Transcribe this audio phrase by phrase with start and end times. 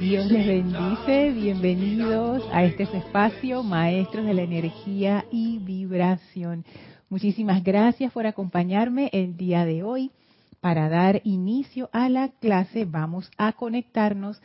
[0.00, 6.64] Dios les bendice, bienvenidos a este espacio, Maestros de la Energía y Vibración.
[7.08, 10.12] Muchísimas gracias por acompañarme el día de hoy.
[10.60, 14.40] Para dar inicio a la clase vamos a conectarnos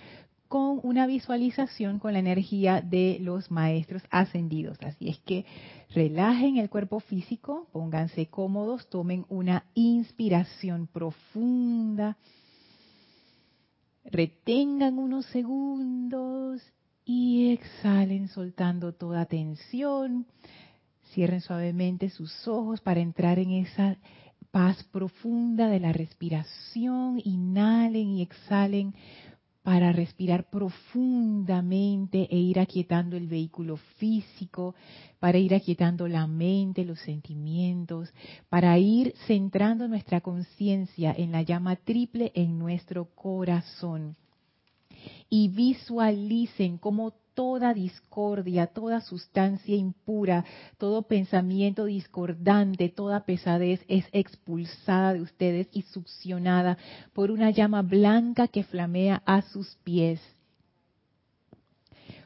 [0.47, 4.79] con una visualización con la energía de los maestros ascendidos.
[4.81, 5.45] Así es que
[5.93, 12.17] relajen el cuerpo físico, pónganse cómodos, tomen una inspiración profunda,
[14.05, 16.61] retengan unos segundos
[17.05, 20.25] y exhalen soltando toda tensión.
[21.14, 23.97] Cierren suavemente sus ojos para entrar en esa
[24.51, 27.21] paz profunda de la respiración.
[27.23, 28.93] Inhalen y exhalen
[29.63, 34.75] para respirar profundamente e ir aquietando el vehículo físico,
[35.19, 38.13] para ir aquietando la mente, los sentimientos,
[38.49, 44.17] para ir centrando nuestra conciencia en la llama triple en nuestro corazón.
[45.30, 50.45] Y visualicen cómo toda discordia, toda sustancia impura,
[50.78, 56.78] todo pensamiento discordante, toda pesadez es expulsada de ustedes y succionada
[57.14, 60.22] por una llama blanca que flamea a sus pies.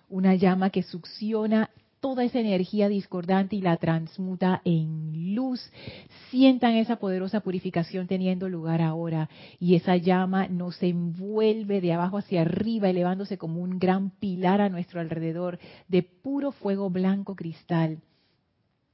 [0.10, 1.70] Una llama que succiona
[2.00, 5.62] toda esa energía discordante y la transmuta en luz.
[6.30, 12.42] Sientan esa poderosa purificación teniendo lugar ahora y esa llama nos envuelve de abajo hacia
[12.42, 18.00] arriba, elevándose como un gran pilar a nuestro alrededor de puro fuego blanco cristal.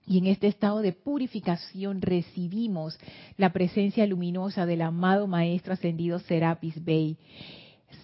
[0.06, 3.00] Y en este estado de purificación recibimos
[3.38, 7.18] la presencia luminosa del amado Maestro Ascendido Serapis Bey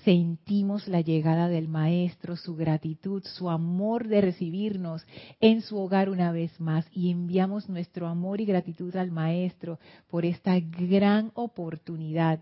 [0.04, 5.06] sentimos la llegada del Maestro, su gratitud, su amor de recibirnos
[5.40, 10.26] en su hogar una vez más y enviamos nuestro amor y gratitud al Maestro por
[10.26, 12.40] esta gran oportunidad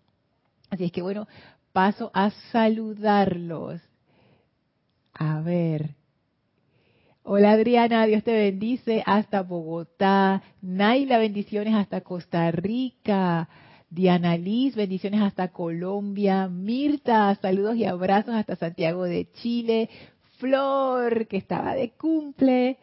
[0.70, 1.26] Así es que bueno,
[1.72, 3.80] paso a saludarlos.
[5.14, 5.94] A ver.
[7.22, 10.42] Hola Adriana, Dios te bendice hasta Bogotá.
[10.62, 13.48] Naila, bendiciones hasta Costa Rica.
[13.90, 16.48] Diana Liz, bendiciones hasta Colombia.
[16.48, 19.88] Mirta, saludos y abrazos hasta Santiago de Chile.
[20.38, 22.78] Flor, que estaba de cumple.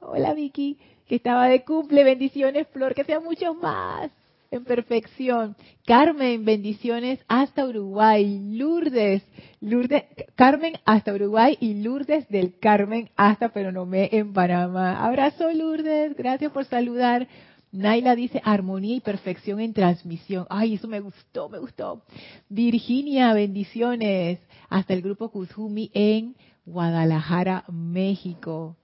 [0.00, 2.04] Hola Vicky, que estaba de cumple.
[2.04, 4.10] Bendiciones, Flor, que sea muchos más
[4.56, 5.56] en perfección.
[5.86, 8.40] Carmen, bendiciones hasta Uruguay.
[8.52, 9.22] Lourdes,
[9.60, 10.04] Lourdes,
[10.34, 15.04] Carmen hasta Uruguay y Lourdes del Carmen hasta Peronomé en Panamá.
[15.04, 17.28] Abrazo Lourdes, gracias por saludar.
[17.72, 20.46] Naila dice armonía y perfección en transmisión.
[20.48, 22.04] Ay, eso me gustó, me gustó.
[22.48, 28.76] Virginia, bendiciones hasta el grupo Kuzumi en Guadalajara, México.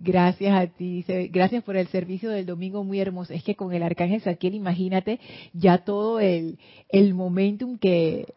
[0.00, 3.32] Gracias a ti, gracias por el servicio del domingo muy hermoso.
[3.32, 5.18] Es que con el Arcángel Saquiel, imagínate
[5.52, 6.58] ya todo el,
[6.88, 8.32] el momentum que,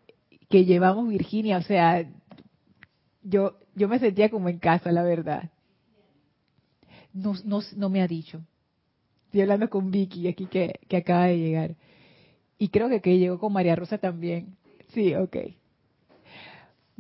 [0.50, 2.10] que llevamos Virginia, o sea,
[3.22, 5.52] yo, yo me sentía como en casa, la verdad.
[7.14, 8.42] No, no, no me ha dicho.
[9.26, 11.76] Estoy hablando con Vicky aquí que, que acaba de llegar.
[12.58, 14.58] Y creo que, que llegó con María Rosa también.
[14.94, 15.38] Sí, ok.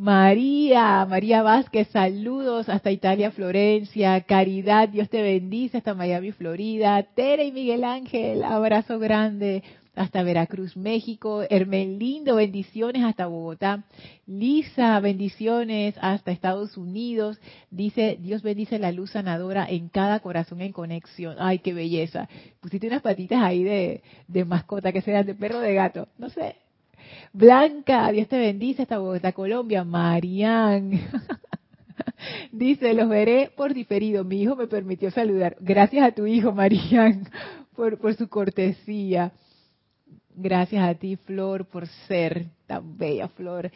[0.01, 4.19] María, María Vázquez, saludos hasta Italia, Florencia.
[4.21, 7.03] Caridad, Dios te bendice hasta Miami, Florida.
[7.03, 9.62] Tere y Miguel Ángel, abrazo grande
[9.94, 11.44] hasta Veracruz, México.
[11.48, 13.83] Hermelindo, bendiciones hasta Bogotá.
[14.25, 17.39] Lisa, bendiciones hasta Estados Unidos.
[17.69, 21.36] Dice, Dios bendice la luz sanadora en cada corazón en conexión.
[21.38, 22.27] Ay, qué belleza.
[22.59, 26.07] Pusiste unas patitas ahí de, de mascota que sean de perro de gato.
[26.18, 26.56] No sé,
[27.34, 29.84] Blanca, Dios te bendice hasta Bogotá, Colombia.
[29.84, 30.92] Marian.
[32.52, 34.24] Dice, los veré por diferido.
[34.24, 35.56] Mi hijo me permitió saludar.
[35.60, 37.28] Gracias a tu hijo, Marian,
[37.75, 39.31] por, su cortesía.
[40.36, 43.72] Gracias a ti, Flor, por ser tan bella, Flor.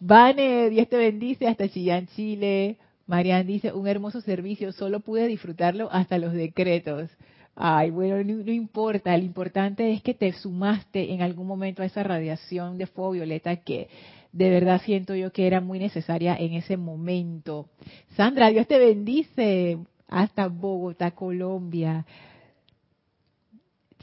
[0.00, 2.76] Vane, Dios te bendice hasta Chillán, Chile.
[3.06, 7.10] Marian dice, un hermoso servicio, solo pude disfrutarlo hasta los decretos.
[7.60, 12.04] Ay, bueno, no, importa, lo importante es que te sumaste en algún momento a esa
[12.04, 13.88] radiación de fuego violeta que
[14.30, 17.68] de verdad siento yo que era muy necesaria en ese momento.
[18.14, 19.76] Sandra, Dios te bendice
[20.06, 22.06] hasta Bogotá, Colombia.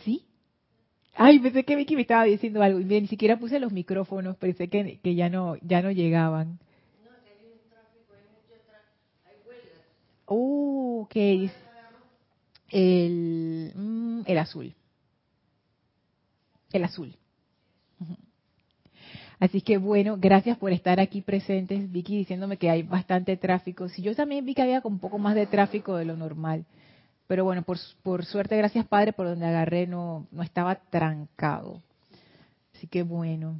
[0.04, 0.26] ¿Sí?
[1.14, 4.68] Ay, pensé que Vicky me estaba diciendo algo y ni siquiera puse los micrófonos, pensé
[4.68, 6.60] que, que ya no ya no llegaban.
[7.06, 9.86] No, hay un tráfico, hay mucho tráfico, hay huelgas.
[10.26, 11.65] Oh, ok
[12.70, 14.74] el, mm, el azul.
[16.72, 17.16] El azul.
[19.40, 23.90] Así que bueno, gracias por estar aquí presentes, Vicky, diciéndome que hay bastante tráfico.
[23.90, 26.66] Si yo también vi que había un poco más de tráfico de lo normal.
[27.28, 31.82] Pero bueno, por, por suerte, gracias Padre, por donde agarré no, no estaba trancado.
[32.76, 33.60] Así que bueno.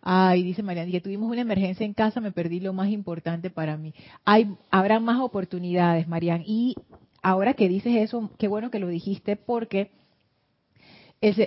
[0.00, 3.76] Ay, dice Mariana, que tuvimos una emergencia en casa, me perdí lo más importante para
[3.76, 3.92] mí.
[4.24, 6.42] Hay, habrá más oportunidades, Marian.
[6.46, 6.76] Y
[7.28, 9.90] ahora que dices eso, qué bueno que lo dijiste porque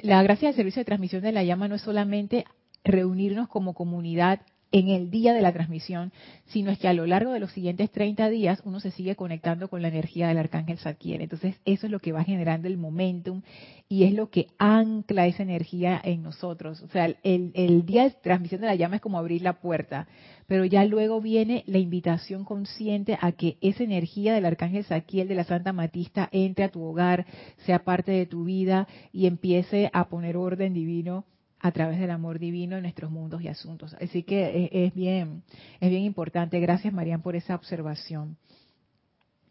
[0.03, 2.45] la gracia del servicio de transmisión de la llama no es solamente
[2.83, 4.41] reunirnos como comunidad
[4.71, 6.13] en el día de la transmisión,
[6.45, 9.67] sino es que a lo largo de los siguientes 30 días uno se sigue conectando
[9.69, 11.21] con la energía del arcángel Zadkiel.
[11.21, 13.41] Entonces eso es lo que va generando el momentum
[13.89, 16.81] y es lo que ancla esa energía en nosotros.
[16.81, 20.07] O sea, el, día de transmisión de la llama es como abrir la puerta,
[20.47, 25.35] pero ya luego viene la invitación consciente a que esa energía del arcángel Zadkiel de
[25.35, 27.25] la Santa Matista entre a tu hogar,
[27.65, 31.25] sea parte de tu vida y empiece a poner orden divino
[31.63, 33.95] a través del amor divino en nuestros mundos y asuntos.
[34.01, 35.43] Así que es, bien,
[35.79, 36.59] es bien importante.
[36.59, 38.35] Gracias, Marian, por esa observación.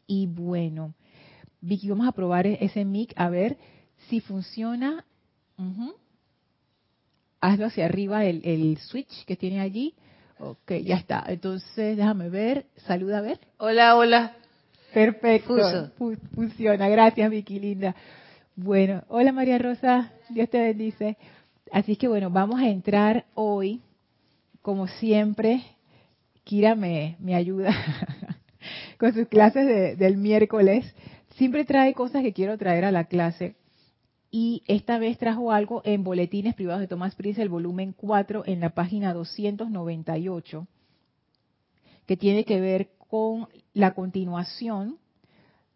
[0.09, 0.93] Y bueno,
[1.61, 3.57] Vicky, vamos a probar e-, ese mic a ver
[4.09, 5.05] si funciona.
[7.41, 9.95] Hazlo hacia arriba el, el switch que tiene allí.
[10.41, 11.25] Ok, ya está.
[11.29, 12.67] Entonces, déjame ver.
[12.87, 13.39] Saluda a ver.
[13.59, 14.37] Hola, hola.
[14.93, 15.93] Perfecto.
[16.35, 16.89] Funciona.
[16.89, 17.95] Gracias, Vicky, linda.
[18.57, 20.12] Bueno, hola María Rosa.
[20.29, 21.17] Dios te bendice.
[21.73, 23.81] Así que bueno, vamos a entrar hoy,
[24.63, 25.63] como siempre,
[26.45, 27.73] Kira me, ayuda
[28.99, 30.85] con sus clases del miércoles.
[31.37, 33.55] Siempre trae cosas que quiero traer a la clase.
[34.33, 38.61] Y esta vez trajo algo en Boletines Privados de Tomás Prince, el volumen 4, en
[38.61, 40.67] la página 298,
[42.07, 44.99] que tiene que ver con la continuación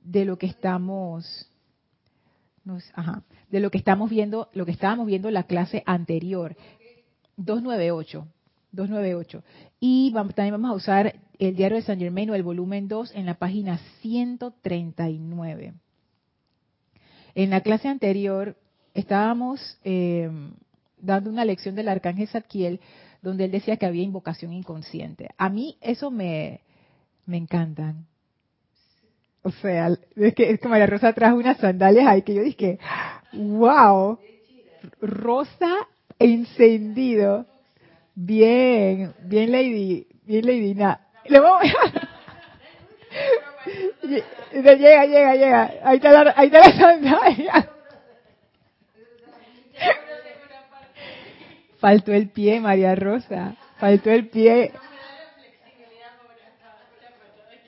[0.03, 1.49] de lo que estamos
[3.51, 6.57] de lo que estamos viendo, lo que estábamos viendo en la clase anterior.
[7.37, 8.27] 298.
[8.73, 9.43] 298.
[9.81, 13.27] Y también vamos a usar el diario de San Germain o el volumen 2 en
[13.27, 15.75] la página 139.
[17.35, 18.57] En la clase anterior
[18.95, 20.31] estábamos eh,
[20.99, 22.81] dando una lección del arcángel Zadkiel
[23.23, 25.31] donde él decía que había invocación inconsciente.
[25.39, 26.61] A mí eso me,
[27.27, 28.07] me encantan.
[29.47, 32.79] O sea, es que, es que María Rosa trajo unas sandalias ahí que yo dije,
[33.35, 34.19] wow,
[35.03, 35.87] rosa
[36.19, 37.45] encendido.
[38.15, 40.99] Bien, bien Lady, bien Lady Na.
[41.27, 41.63] Le vamos
[44.53, 45.73] llega, llega, llega.
[45.85, 47.71] Ahí está la, ahí está la sandalia.
[51.81, 53.57] Faltó el pie, María Rosa.
[53.79, 54.73] Faltó el pie.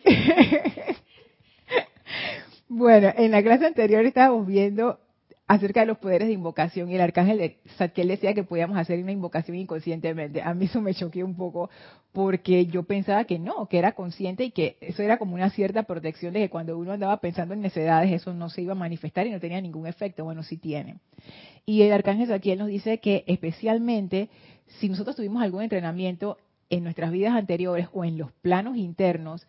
[2.68, 4.98] Bueno, en la clase anterior estábamos viendo
[5.46, 9.12] acerca de los poderes de invocación y el arcángel Satkiel decía que podíamos hacer una
[9.12, 10.42] invocación inconscientemente.
[10.42, 11.70] A mí eso me choqué un poco
[12.10, 15.84] porque yo pensaba que no, que era consciente y que eso era como una cierta
[15.84, 19.28] protección de que cuando uno andaba pensando en necesidades eso no se iba a manifestar
[19.28, 20.24] y no tenía ningún efecto.
[20.24, 20.96] Bueno, sí tiene.
[21.64, 24.28] Y el arcángel Satkiel nos dice que especialmente
[24.80, 29.46] si nosotros tuvimos algún entrenamiento en nuestras vidas anteriores o en los planos internos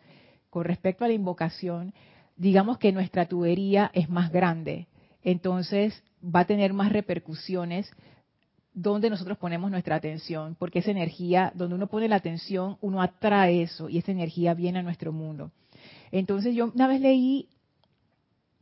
[0.50, 1.92] con respecto a la invocación,
[2.38, 4.86] digamos que nuestra tubería es más grande,
[5.22, 7.90] entonces va a tener más repercusiones
[8.72, 13.62] donde nosotros ponemos nuestra atención, porque esa energía, donde uno pone la atención, uno atrae
[13.62, 15.50] eso y esa energía viene a nuestro mundo.
[16.12, 17.48] Entonces yo una vez leí,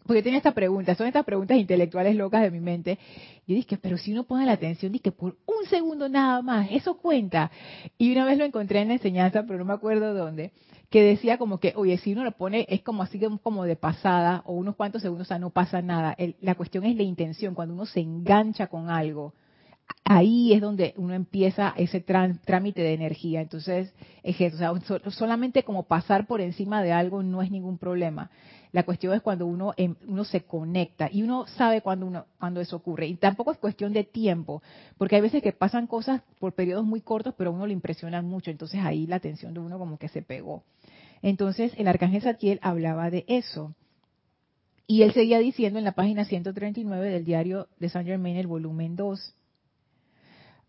[0.07, 2.99] porque tenía esta pregunta, son estas preguntas intelectuales locas de mi mente,
[3.47, 6.97] yo dije, pero si uno pone la atención, dije, por un segundo nada más, eso
[6.97, 7.51] cuenta.
[7.99, 10.53] Y una vez lo encontré en la enseñanza, pero no me acuerdo dónde,
[10.91, 14.43] que decía como que, oye, si uno lo pone, es como así como de pasada,
[14.47, 16.17] o unos cuantos segundos, o sea, no pasa nada.
[16.41, 19.35] la cuestión es la intención, cuando uno se engancha con algo
[20.05, 23.41] ahí es donde uno empieza ese trámite de energía.
[23.41, 27.79] Entonces, es eso, o sea, solamente como pasar por encima de algo no es ningún
[27.79, 28.31] problema.
[28.77, 32.61] La cuestión es cuando uno, em, uno se conecta y uno sabe cuando, uno, cuando
[32.61, 33.07] eso ocurre.
[33.07, 34.63] Y tampoco es cuestión de tiempo,
[34.99, 38.27] porque hay veces que pasan cosas por periodos muy cortos, pero a uno le impresionan
[38.27, 38.51] mucho.
[38.51, 40.63] Entonces ahí la atención de uno como que se pegó.
[41.23, 43.75] Entonces el arcángel Satiel hablaba de eso.
[44.87, 48.95] Y él seguía diciendo en la página 139 del diario de Saint Germain, el volumen
[48.95, 49.35] 2,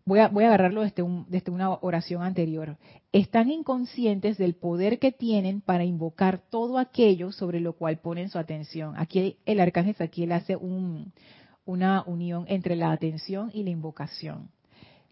[0.08, 2.78] voy a, agarrarlo desde, desde una oración anterior.
[3.12, 8.38] Están inconscientes del poder que tienen para invocar todo aquello sobre lo cual ponen su
[8.38, 8.94] atención.
[8.96, 14.50] Aquí el arcángel Saquiel hace una unión entre la atención y la invocación.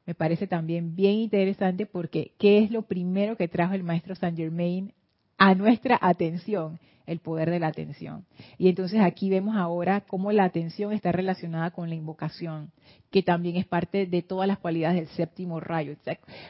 [0.06, 4.38] Me parece también bien interesante porque ¿qué es lo primero que trajo el maestro Saint
[4.38, 4.92] Germain
[5.38, 6.78] a nuestra atención?
[7.06, 8.26] el poder de la atención.
[8.58, 12.72] Y entonces aquí vemos ahora cómo la atención está relacionada con la invocación,
[13.10, 15.96] que también es parte de todas las cualidades del séptimo rayo.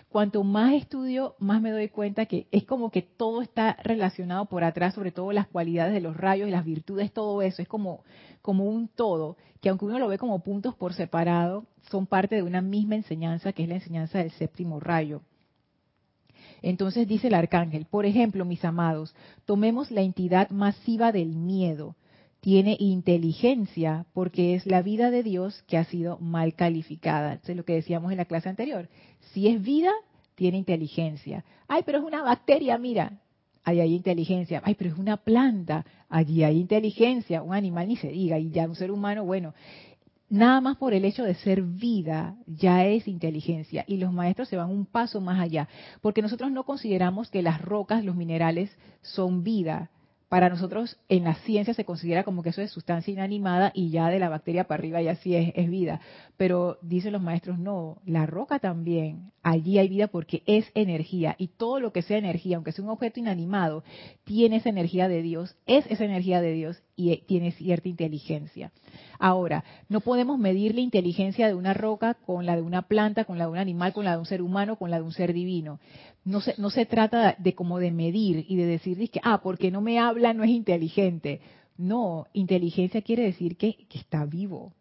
[0.08, 4.64] cuanto más estudio, más me doy cuenta que es como que todo está relacionado por
[4.64, 8.02] atrás, sobre todo las cualidades de los rayos y las virtudes, todo eso, es como,
[8.42, 12.42] como un todo, que aunque uno lo ve como puntos por separado, son parte de
[12.42, 15.22] una misma enseñanza, que es la enseñanza del séptimo rayo.
[16.68, 21.94] Entonces dice el arcángel, por ejemplo, mis amados, tomemos la entidad masiva del miedo.
[22.40, 27.34] Tiene inteligencia porque es la vida de Dios que ha sido mal calificada.
[27.34, 28.88] Eso es lo que decíamos en la clase anterior.
[29.32, 29.92] Si es vida,
[30.34, 31.44] tiene inteligencia.
[31.68, 33.12] Ay, pero es una bacteria, mira.
[33.62, 34.60] Ahí hay inteligencia.
[34.64, 35.86] Ay, pero es una planta.
[36.08, 37.44] Allí hay inteligencia.
[37.44, 38.40] Un animal ni se diga.
[38.40, 39.54] Y ya un ser humano, bueno,
[40.28, 44.56] nada más por el hecho de ser vida ya es inteligencia y los maestros se
[44.56, 45.68] van un paso más allá,
[46.00, 49.90] porque nosotros no consideramos que las rocas, los minerales son vida,
[50.28, 54.08] para nosotros en la ciencia se considera como que eso es sustancia inanimada y ya
[54.08, 56.00] de la bacteria para arriba ya sí es, es, vida.
[56.36, 61.48] Pero dicen los maestros, no, la roca también, allí hay vida porque es energía y
[61.48, 63.84] todo lo que sea energía, aunque sea un objeto inanimado,
[64.24, 68.72] tiene esa energía de Dios, es esa energía de Dios y tiene cierta inteligencia.
[69.18, 73.38] Ahora, no podemos medir la inteligencia de una roca con la de una planta, con
[73.38, 75.32] la de un animal, con la de un ser humano, con la de un ser
[75.32, 75.78] divino.
[76.26, 79.70] No se, no se trata de como de medir y de decir que, ah, porque
[79.70, 81.40] no me habla no es inteligente.
[81.78, 84.72] No, inteligencia quiere decir que, que está vivo,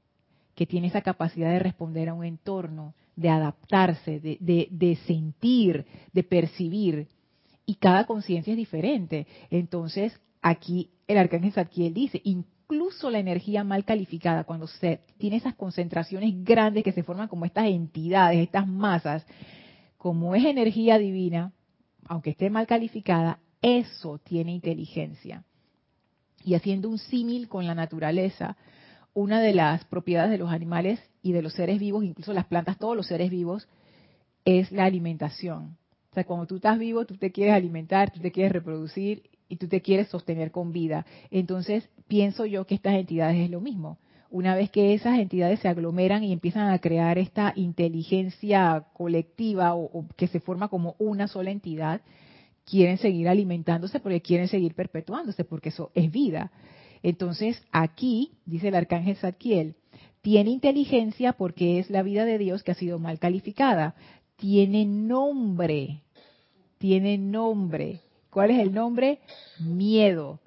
[0.56, 6.24] que tiene esa capacidad de responder a un entorno, de adaptarse, de, de, sentir, de
[6.24, 7.08] percibir.
[7.68, 9.28] Y cada conciencia es diferente.
[9.52, 15.54] Entonces, aquí el arcángel Zadkiel dice, incluso la energía mal calificada, cuando se tiene esas
[15.54, 19.24] concentraciones grandes que se forman como estas entidades, estas masas,
[20.06, 21.52] como es energía divina,
[22.08, 25.46] aunque esté mal calificada, eso tiene inteligencia.
[26.44, 28.56] Y haciendo un símil con la naturaleza,
[29.16, 32.78] una de las propiedades de los animales y de los seres vivos, incluso las plantas,
[32.78, 33.68] todos los seres vivos,
[34.46, 35.76] es la alimentación.
[36.12, 39.56] O sea, cuando tú estás vivo, tú te quieres alimentar, tú te quieres reproducir y
[39.56, 41.08] tú te quieres sostener con vida.
[41.32, 43.98] Entonces, pienso yo que estas entidades es lo mismo.
[44.30, 50.08] Una vez que esas entidades se aglomeran y empiezan a crear esta inteligencia colectiva o,
[50.16, 52.02] que se forma como una sola entidad,
[52.66, 56.52] quieren seguir alimentándose porque quieren seguir perpetuándose, porque eso es vida.
[57.04, 59.76] Entonces, aquí, dice el arcángel Zadkiel,
[60.22, 63.94] tiene inteligencia porque es la vida de Dios que ha sido mal calificada.
[64.38, 66.02] Tiene nombre,
[66.80, 68.02] tiene nombre.
[68.32, 69.20] ¿Cuál es el nombre?
[69.60, 70.40] Miedo.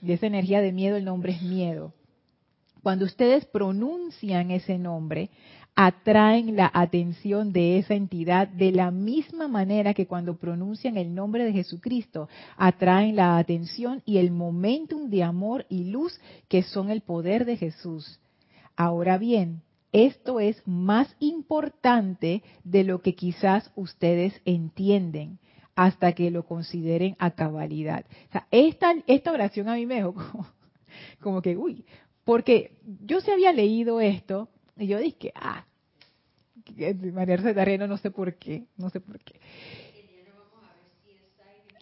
[0.00, 1.92] De esa energía de miedo el nombre es miedo.
[2.82, 5.30] Cuando ustedes pronuncian ese nombre,
[5.74, 11.44] atraen la atención de esa entidad de la misma manera que cuando pronuncian el nombre
[11.44, 17.00] de Jesucristo, atraen la atención y el momentum de amor y luz que son el
[17.00, 18.20] poder de Jesús.
[18.76, 25.38] Ahora bien, esto es más importante de lo que quizás ustedes entienden
[25.74, 28.04] hasta que lo consideren a cabalidad.
[28.50, 28.94] Esta,
[29.32, 30.14] oración a mí me dejó
[31.20, 31.84] como, que, uy,
[32.30, 35.64] porque yo se había leído esto y yo dije, ah,
[37.12, 39.40] María Terreno, no sé por qué, no sé por qué.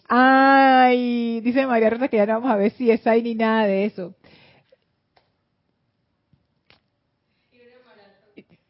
[0.07, 3.67] Ay, dice María Rosa que ya no vamos a ver si es ahí ni nada
[3.67, 4.15] de eso.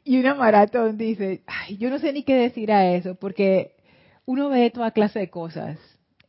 [0.04, 3.78] Y una maratón dice, ay, yo no sé ni qué decir a eso, porque
[4.26, 5.80] uno ve toda clase de cosas.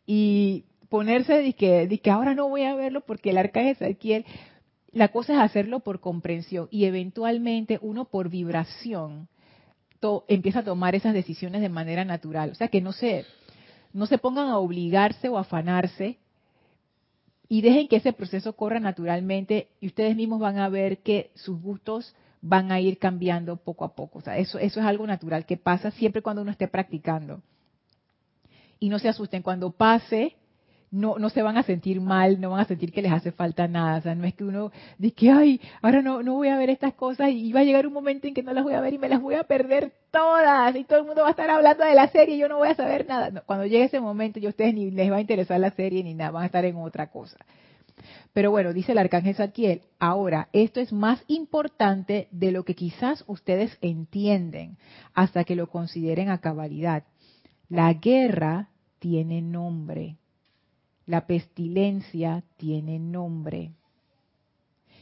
[0.06, 4.24] Y ponerse de que, que ahora no voy a verlo porque el arcángel Ezequiel,
[4.92, 9.28] la cosa es hacerlo por comprensión y eventualmente uno por vibración
[10.28, 12.50] empieza a tomar esas decisiones de manera natural.
[12.50, 13.24] O sea, que no se,
[13.92, 16.18] no se pongan a obligarse o afanarse
[17.48, 21.60] y dejen que ese proceso corra naturalmente y ustedes mismos van a ver que sus
[21.60, 24.20] gustos van a ir cambiando poco a poco.
[24.20, 27.42] O sea, eso, eso es algo natural que pasa siempre cuando uno esté practicando.
[28.78, 30.36] Y no se asusten, cuando pase,
[30.90, 33.68] no, no se van a sentir mal, no van a sentir que les hace falta
[33.68, 33.98] nada.
[33.98, 36.70] O sea, no es que uno dice que, ay, ahora no, no voy a ver
[36.70, 38.94] estas cosas y va a llegar un momento en que no las voy a ver
[38.94, 41.84] y me las voy a perder todas y todo el mundo va a estar hablando
[41.84, 43.42] de la serie y yo no voy a saber nada.
[43.46, 46.14] cuando llegue ese momento, yo a ustedes ni les va a interesar la serie ni
[46.14, 47.36] nada, van a estar en otra cosa.
[48.32, 53.24] Pero bueno, dice el arcángel Saquiel, ahora, esto es más importante de lo que quizás
[53.26, 54.78] ustedes entienden
[55.14, 57.04] hasta que lo consideren a cabalidad.
[57.68, 58.68] La guerra
[58.98, 60.16] tiene nombre.
[61.10, 63.72] La pestilencia tiene nombre.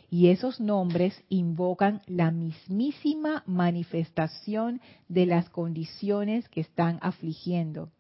[0.08, 7.90] Y esos nombres invocan la mismísima manifestación de las condiciones que están afligiendo.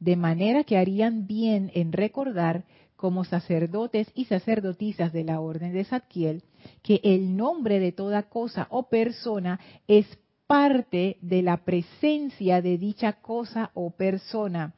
[0.00, 2.64] De manera que harían bien en recordar
[2.96, 6.42] como sacerdotes y sacerdotisas de la orden de Zadkiel
[6.82, 10.08] que el nombre de toda cosa o persona es
[10.48, 14.74] parte de la presencia de dicha cosa o persona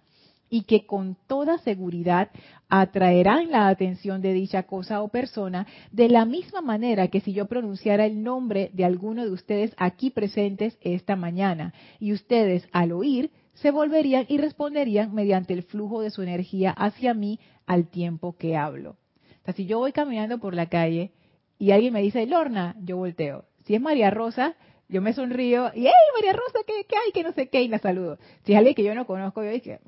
[0.48, 2.30] y que con toda seguridad
[2.68, 7.46] atraerán la atención de dicha cosa o persona de la misma manera que si yo
[7.46, 13.30] pronunciara el nombre de alguno de ustedes aquí presentes esta mañana y ustedes al oír
[13.54, 18.56] se volverían y responderían mediante el flujo de su energía hacia mí al tiempo que
[18.56, 18.90] hablo.
[19.42, 21.12] O sea, si yo voy caminando por la calle
[21.58, 23.44] y alguien me dice, Lorna, yo volteo.
[23.64, 24.56] Si es María Rosa,
[24.88, 27.12] yo me sonrío y, hey, María Rosa, ¿qué, hay?
[27.12, 28.18] Que no sé qué, y la saludo.
[28.44, 29.80] Si es alguien que yo no conozco, yo dije,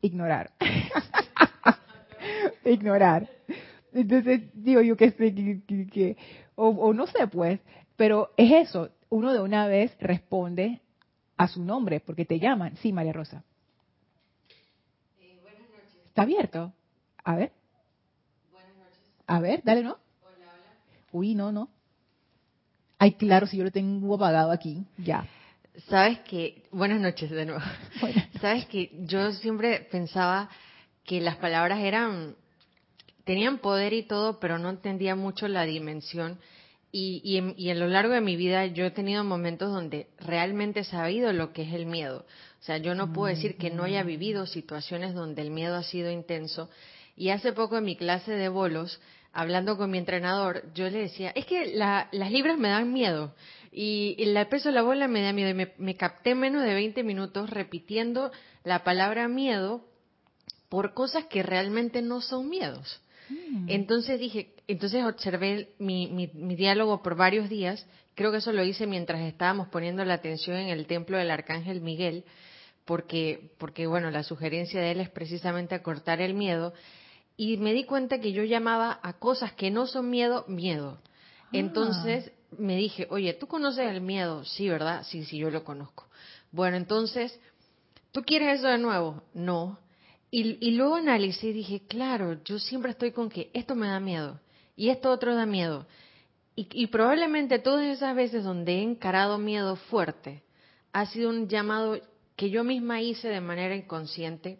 [0.00, 0.52] ignorar.
[2.64, 3.28] ignorar.
[3.92, 5.34] Entonces, digo yo que sé,
[5.90, 6.16] que,
[6.54, 7.60] o, no sé pues,
[7.96, 10.80] pero es eso, uno de una vez responde
[11.36, 12.76] a su nombre, porque te llaman.
[12.76, 13.44] Sí, María Rosa.
[15.20, 16.06] Eh, buenas noches.
[16.06, 16.72] ¿Está abierto?
[17.24, 17.52] A ver.
[18.52, 18.98] Buenas noches.
[19.26, 19.92] A ver, dale, ¿no?
[19.92, 21.06] Hola, hola.
[21.12, 21.68] Uy, no, no.
[22.98, 25.24] Ay, claro, si yo lo tengo apagado aquí, ya.
[25.86, 27.62] Sabes que, buenas noches de nuevo.
[28.40, 30.50] Sabes que yo siempre pensaba
[31.04, 32.34] que las palabras eran,
[33.24, 36.40] tenían poder y todo, pero no entendía mucho la dimensión.
[36.90, 40.84] Y, y, en, lo largo de mi vida yo he tenido momentos donde realmente he
[40.84, 42.24] sabido lo que es el miedo.
[42.60, 45.82] O sea, yo no puedo decir que no haya vivido situaciones donde el miedo ha
[45.84, 46.70] sido intenso.
[47.16, 49.00] Y hace poco en mi clase de bolos,
[49.32, 53.34] hablando con mi entrenador, yo le decía, es que las libras me dan miedo.
[53.70, 55.50] Y, el peso de la bola me da miedo.
[55.50, 58.30] Y me, capté menos de 20 minutos repitiendo
[58.64, 59.84] la palabra miedo
[60.68, 63.00] por cosas que realmente no son miedos.
[63.28, 63.68] Mm.
[63.68, 67.86] Entonces dije, entonces observé mi, mi, mi, diálogo por varios días.
[68.14, 71.80] Creo que eso lo hice mientras estábamos poniendo la atención en el templo del Arcángel
[71.80, 72.24] Miguel,
[72.84, 76.72] porque, porque bueno, la sugerencia de él es precisamente acortar el miedo.
[77.36, 80.98] Y me di cuenta que yo llamaba a cosas que no son miedo, miedo.
[81.44, 81.48] Ah.
[81.52, 84.44] Entonces me dije, oye, ¿tú conoces el miedo?
[84.44, 85.04] Sí, ¿verdad?
[85.08, 86.06] Sí, sí, yo lo conozco.
[86.50, 87.38] Bueno, entonces,
[88.12, 89.22] ¿tú quieres eso de nuevo?
[89.34, 89.78] No.
[90.30, 94.00] Y, y luego analicé y dije, claro, yo siempre estoy con que esto me da
[94.00, 94.40] miedo
[94.76, 95.86] y esto otro da miedo.
[96.54, 100.42] Y, y probablemente todas esas veces donde he encarado miedo fuerte,
[100.92, 101.98] ha sido un llamado
[102.36, 104.58] que yo misma hice de manera inconsciente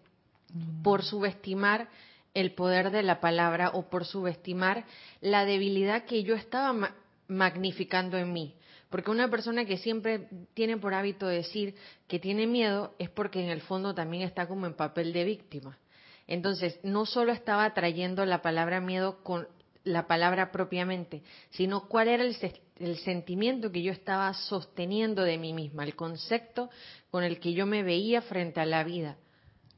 [0.53, 0.83] mm.
[0.83, 1.89] por subestimar
[2.35, 4.85] el poder de la palabra o por subestimar
[5.21, 6.95] la debilidad que yo estaba
[7.29, 8.55] magnificando en mí.
[8.91, 11.75] Porque una persona que siempre tiene por hábito decir
[12.07, 15.79] que tiene miedo es porque en el fondo también está como en papel de víctima.
[16.27, 19.47] Entonces, no solo estaba trayendo la palabra miedo con
[19.85, 25.85] la palabra propiamente, sino cuál era el, sentimiento que yo estaba sosteniendo de mí misma,
[25.85, 26.69] el concepto
[27.11, 29.17] con el que yo me veía frente a la vida.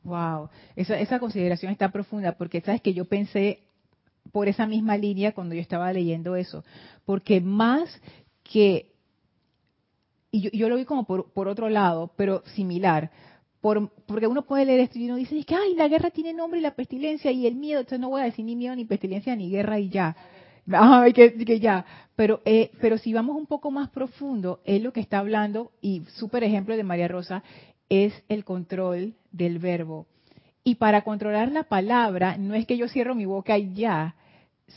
[0.03, 3.61] Wow, esa, esa consideración está profunda porque sabes que yo pensé
[4.33, 6.65] por esa misma línea cuando yo estaba leyendo eso,
[7.05, 8.01] porque más
[8.43, 8.93] que,
[10.31, 13.11] y yo, lo vi como por, por, otro lado, pero similar,
[13.61, 16.61] por, porque uno puede leer esto y uno dice, que ay, la guerra tiene nombre
[16.61, 19.37] y la pestilencia y el miedo, entonces no voy a decir ni miedo, ni pestilencia,
[19.37, 20.17] ni guerra y ya.
[21.15, 21.85] Que, que ya.
[22.15, 26.03] Pero, eh, pero si vamos un poco más profundo, es lo que está hablando, y
[26.15, 27.43] súper ejemplo de María Rosa,
[27.89, 30.07] es el control del verbo.
[30.63, 34.15] Y para controlar la palabra, no es que yo cierro mi boca y ya,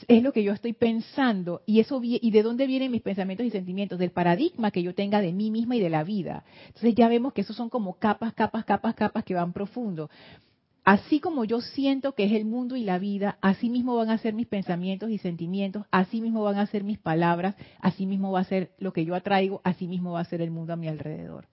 [0.08, 1.62] es lo que yo estoy pensando.
[1.66, 5.22] Y eso y de dónde vienen mis pensamientos y sentimientos del paradigma que yo tenga
[5.22, 6.44] de mí misma y de la vida.
[6.68, 10.10] Entonces ya vemos que esos son como capas capas capas capas que van profundo.
[10.86, 14.18] Así como yo siento que es el mundo y la vida así mismo van a
[14.18, 18.42] ser mis pensamientos y sentimientos así mismo van a ser mis palabras así mismo va
[18.42, 20.90] a ser lo que yo atraigo así mismo va a ser el mundo a mi
[20.90, 21.48] alrededor.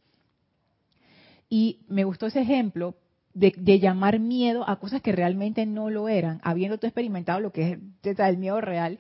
[1.49, 2.97] Y me gustó ese ejemplo
[3.35, 7.79] de, llamar miedo a cosas que realmente no lo eran, habiendo tú experimentado lo que
[8.03, 8.99] es el miedo real.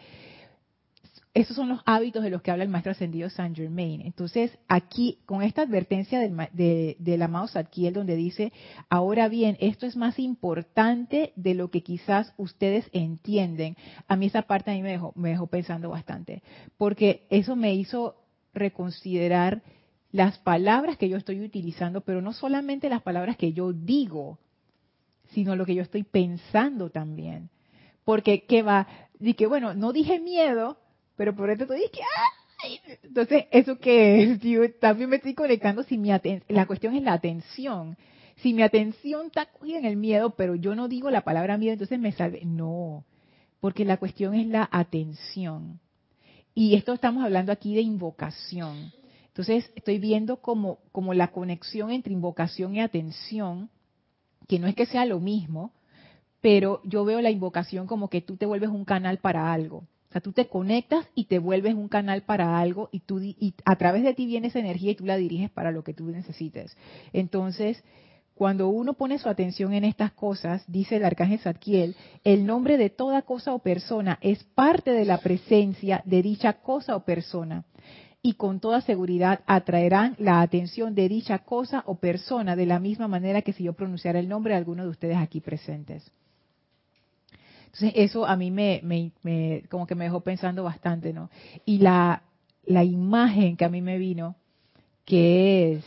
[1.32, 4.00] Esos son los hábitos de los que habla el maestro ascendido Saint Germain.
[4.00, 8.52] Entonces, aquí, con esta advertencia del, de, del amado Zadkiel, donde dice,
[8.88, 13.76] ahora bien, esto es más importante de lo que quizás ustedes entienden.
[14.08, 16.42] A mí esa parte a mí me dejó, me dejó pensando bastante,
[16.76, 18.16] porque eso me hizo
[18.52, 19.62] reconsiderar
[20.12, 24.38] las palabras que yo estoy utilizando, pero no solamente las palabras que yo digo,
[25.32, 27.50] sino lo que yo estoy pensando también.
[28.04, 28.88] Porque, ¿qué va?
[29.20, 30.78] Y que, bueno, no dije miedo,
[31.16, 32.00] pero por eso te dije,
[32.64, 32.80] ¡ay!
[33.02, 34.40] Entonces, ¿eso qué es?
[34.42, 36.10] Yo también me estoy conectando si mi
[36.48, 37.96] la cuestión es la atención.
[38.36, 41.98] Si mi atención está en el miedo, pero yo no digo la palabra miedo, entonces
[41.98, 42.42] me salve.
[42.44, 43.04] No,
[43.60, 45.78] porque la cuestión es la atención.
[46.54, 48.92] Y esto estamos hablando aquí de invocación.
[49.30, 53.70] Entonces estoy viendo como, como la conexión entre invocación y atención,
[54.48, 55.72] que no es que sea lo mismo,
[56.40, 59.84] pero yo veo la invocación como que tú te vuelves un canal para algo.
[60.08, 63.54] O sea, tú te conectas y te vuelves un canal para algo y, tú, y
[63.64, 66.06] a través de ti viene esa energía y tú la diriges para lo que tú
[66.06, 66.76] necesites.
[67.12, 67.84] Entonces,
[68.34, 72.90] cuando uno pone su atención en estas cosas, dice el arcángel Zadkiel, el nombre de
[72.90, 77.64] toda cosa o persona es parte de la presencia de dicha cosa o persona
[78.22, 83.08] y con toda seguridad atraerán la atención de dicha cosa o persona de la misma
[83.08, 86.10] manera que si yo pronunciara el nombre de alguno de ustedes aquí presentes.
[87.66, 88.80] Entonces eso a mí me,
[89.22, 91.30] me, como que me dejó pensando bastante, ¿no?
[91.64, 92.22] Y la,
[92.64, 94.36] la imagen que a mí me vino,
[95.04, 95.84] que es,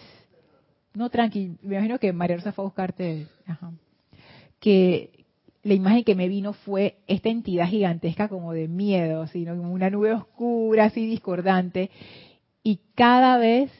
[0.93, 3.27] no tranqui, me imagino que María Rosa fue a buscarte,
[4.59, 5.11] que
[5.63, 9.89] la imagen que me vino fue esta entidad gigantesca como de miedo, sino como una
[9.89, 11.89] nube oscura, así discordante,
[12.63, 13.71] y cada vez,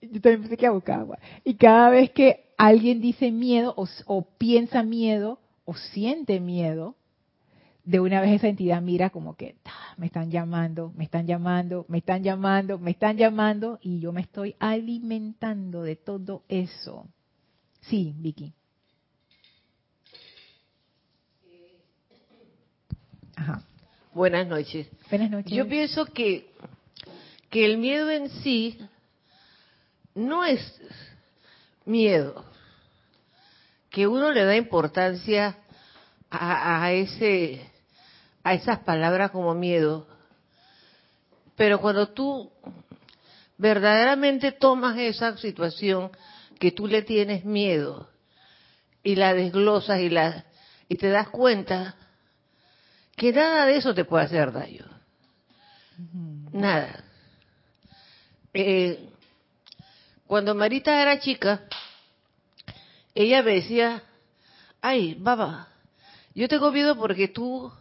[0.00, 5.40] yo también pensé que agua, y cada vez que alguien dice miedo o, piensa miedo
[5.64, 6.94] o siente miedo,
[7.84, 9.56] de una vez esa entidad mira como que
[9.98, 14.22] me están llamando, me están llamando, me están llamando, me están llamando y yo me
[14.22, 17.06] estoy alimentando de todo eso.
[17.82, 18.54] Sí, Vicky.
[23.36, 23.62] Ajá.
[24.12, 24.88] Buenas noches.
[25.10, 25.52] Buenas noches.
[25.52, 26.54] Yo pienso que
[27.54, 28.76] que el miedo en sí
[30.12, 30.60] no es
[31.84, 32.44] miedo,
[33.90, 35.56] que uno le da importancia
[36.32, 37.64] a, ese
[38.42, 40.04] a esas palabras como miedo,
[41.54, 42.50] pero cuando tú
[43.56, 46.10] verdaderamente tomas esa situación
[46.58, 48.10] que tú le tienes miedo
[49.04, 50.44] y la desglosas y la
[50.88, 51.94] y te das cuenta
[53.16, 54.86] que nada de eso te puede hacer daño.
[56.52, 57.04] Nada.
[58.52, 59.08] Eh,
[60.26, 61.62] cuando Marita era chica,
[63.14, 64.02] ella me decía,
[64.80, 65.68] ay, baba,
[66.34, 67.72] yo tengo miedo porque tú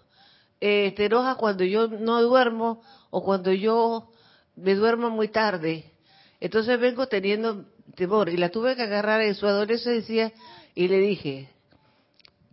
[0.62, 4.12] eh, te enojas cuando yo no duermo o cuando yo
[4.56, 5.92] me duermo muy tarde.
[6.40, 7.66] Entonces vengo teniendo
[7.96, 10.32] temor y la tuve que agarrar en su adolescencia
[10.76, 11.50] y le dije,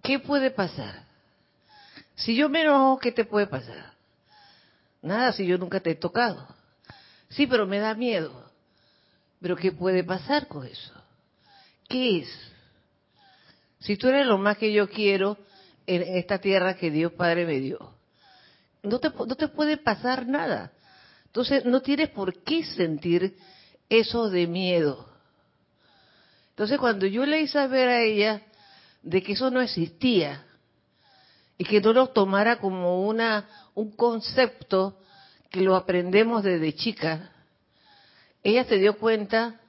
[0.03, 1.10] ¿qué puede pasar?
[2.21, 3.95] Si yo me enojo, ¿qué te puede pasar?
[5.03, 6.47] Nada, si yo nunca te he tocado.
[7.31, 8.51] Sí, pero me da miedo.
[9.41, 10.93] Pero ¿qué puede pasar con eso?
[11.89, 12.29] ¿Qué es?
[13.81, 15.39] Si tú eres lo más que yo quiero
[15.87, 17.95] en esta tierra que Dios Padre me dio,
[18.83, 20.73] no te, no te puede pasar nada.
[21.25, 23.35] Entonces no tienes por qué sentir
[23.89, 25.09] eso de miedo.
[26.51, 28.43] Entonces cuando yo le hice saber a ella
[29.03, 30.45] de que eso no existía
[31.61, 34.97] y que no lo tomara como una un concepto
[35.51, 37.33] que lo aprendemos desde chica,
[38.43, 39.61] ella se dio cuenta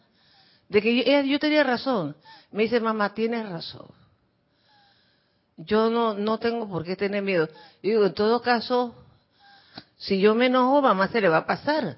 [0.69, 2.15] de que yo, tenía razón.
[2.49, 3.87] Me dice, mamá, tienes razón.
[5.57, 7.49] Yo no, no tengo por qué tener miedo.
[7.83, 8.95] Yo digo, en todo caso,
[9.97, 11.97] si yo me enojo, mamá se le va a pasar.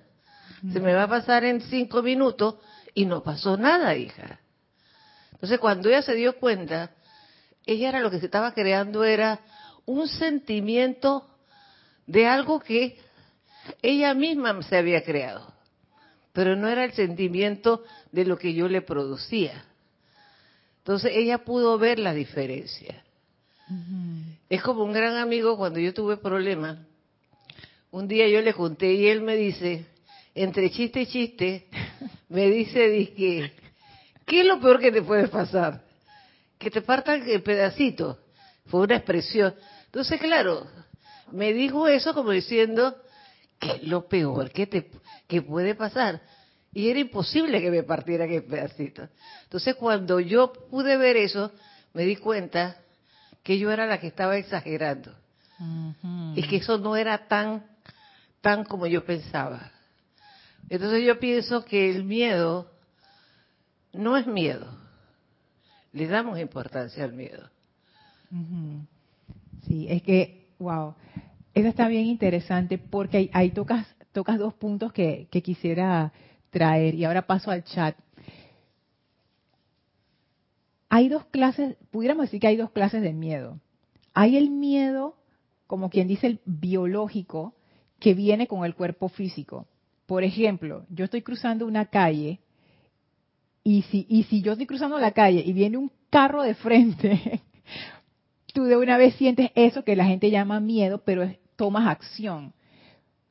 [0.72, 2.56] Se me va a pasar en cinco minutos
[2.96, 4.40] y no pasó nada, hija.
[5.34, 6.90] Entonces, cuando ella se dio cuenta,
[7.68, 9.40] ella era lo que se estaba creando, era
[9.86, 11.26] un sentimiento
[12.08, 12.98] de algo que
[13.82, 15.54] ella misma se había creado,
[16.34, 19.66] pero no era el sentimiento de lo que yo le producía.
[20.80, 23.04] Entonces ella pudo ver la diferencia.
[24.50, 26.78] Es como un gran amigo cuando yo tuve problemas.
[27.92, 29.86] Un día yo le junté y él me dice,
[30.36, 31.68] entre chiste y chiste,
[32.30, 33.54] me dice, dije,
[34.26, 35.82] ¿qué es lo peor que te puede pasar?
[36.58, 38.20] Que te partan el pedacito.
[38.68, 39.54] Fue una expresión.
[39.94, 40.66] Entonces, claro,
[41.32, 42.98] me dijo eso como diciendo,
[43.60, 44.90] ¿qué es lo peor que, te,
[45.28, 46.20] que puede pasar?
[46.74, 49.08] Y era imposible que me partiera aquel pedacito.
[49.44, 51.52] Entonces, cuando yo pude ver eso,
[51.94, 52.78] me di cuenta
[53.44, 55.14] que yo era la que estaba exagerando.
[56.34, 57.64] Y que eso no era tan,
[58.42, 59.72] tan como yo pensaba.
[60.70, 62.72] Entonces yo pienso que el miedo
[63.92, 64.76] no es miedo.
[65.92, 67.48] Le damos importancia al miedo.
[69.68, 70.96] Sí, es que, wow,
[71.54, 76.12] eso está bien interesante porque ahí, tocas, tocas dos puntos que, que quisiera
[76.50, 77.96] traer y ahora paso al chat.
[80.90, 83.60] Hay dos clases, pudiéramos decir que hay dos clases de miedo.
[84.14, 85.16] Hay el miedo,
[85.66, 87.56] como quien dice, el biológico,
[88.00, 89.68] que viene con el cuerpo físico.
[90.06, 92.40] Por ejemplo, yo estoy cruzando una calle
[93.64, 97.42] y si, y si yo estoy cruzando la calle y viene un carro de frente,
[98.54, 102.54] tú de una vez sientes eso que la gente llama miedo, pero tomas acción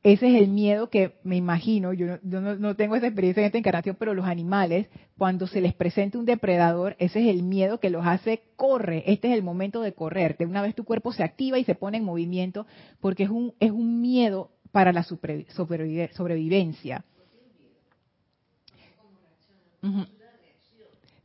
[0.03, 3.95] ese es el miedo que me imagino, yo, no, tengo esa experiencia en esta encarnación,
[3.97, 8.05] pero los animales, cuando se les presenta un depredador, ese es el miedo que los
[8.05, 11.61] hace corre, este es el momento de correr, de una vez tu cuerpo se activa
[11.61, 12.67] y se pone en movimiento,
[13.01, 17.05] porque es un, es un miedo para la sobrevivencia.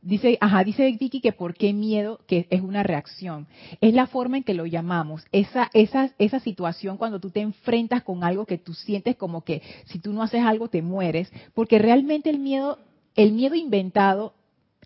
[0.00, 3.48] Dice, ajá, dice Vicky que por qué miedo, que es una reacción.
[3.80, 5.24] Es la forma en que lo llamamos.
[5.32, 9.60] Esa, esa, esa situación cuando tú te enfrentas con algo que tú sientes como que
[9.86, 12.78] si tú no haces algo te mueres, porque realmente el miedo,
[13.16, 14.34] el miedo inventado,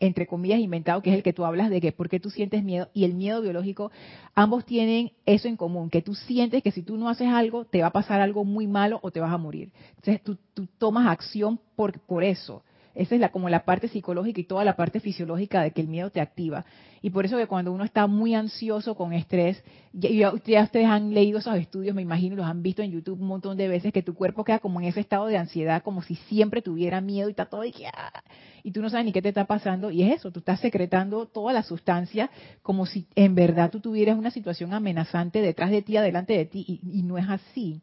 [0.01, 2.65] entre comillas inventado, que es el que tú hablas de que por qué tú sientes
[2.65, 3.93] miedo, y el miedo biológico,
[4.35, 7.83] ambos tienen eso en común, que tú sientes que si tú no haces algo, te
[7.83, 9.73] va a pasar algo muy malo o te vas a morir.
[9.91, 12.63] Entonces tú, tú tomas acción por, por eso
[12.95, 15.89] esa es la, como la parte psicológica y toda la parte fisiológica de que el
[15.89, 16.65] miedo te activa.
[17.01, 21.39] Y por eso que cuando uno está muy ansioso con estrés, ya, ustedes han leído
[21.39, 24.15] esos estudios, me imagino, los han visto en YouTube un montón de veces, que tu
[24.15, 27.47] cuerpo queda como en ese estado de ansiedad, como si siempre tuviera miedo y está
[27.47, 28.23] todo y, ah,
[28.63, 29.91] y tú no sabes ni qué te está pasando.
[29.91, 32.31] Y es eso, tú estás secretando toda la sustancia
[32.63, 36.81] como si en verdad tú tuvieras una situación amenazante detrás de ti, adelante de ti,
[36.83, 37.83] y no es así.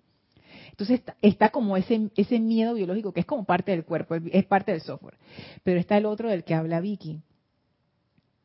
[0.79, 4.71] Entonces está, como ese, ese miedo biológico que es como parte del cuerpo, es parte
[4.71, 5.17] del software.
[5.61, 7.19] Pero está el otro del que habla Vicky,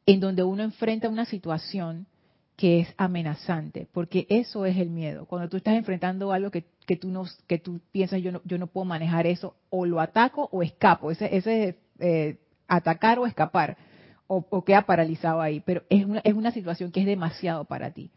[0.05, 2.09] en donde uno enfrenta una situación
[2.57, 5.27] que es amenazante, porque eso es el miedo.
[5.27, 7.25] Cuando tú estás enfrentando algo que, que tú no
[7.93, 11.13] piensas yo no yo no puedo manejar eso, o lo ataco o escapo.
[11.13, 13.77] Ese ese eh, atacar o escapar
[14.27, 15.61] o, o, queda paralizado ahí.
[15.65, 18.11] Pero es una, es una situación que es demasiado para ti.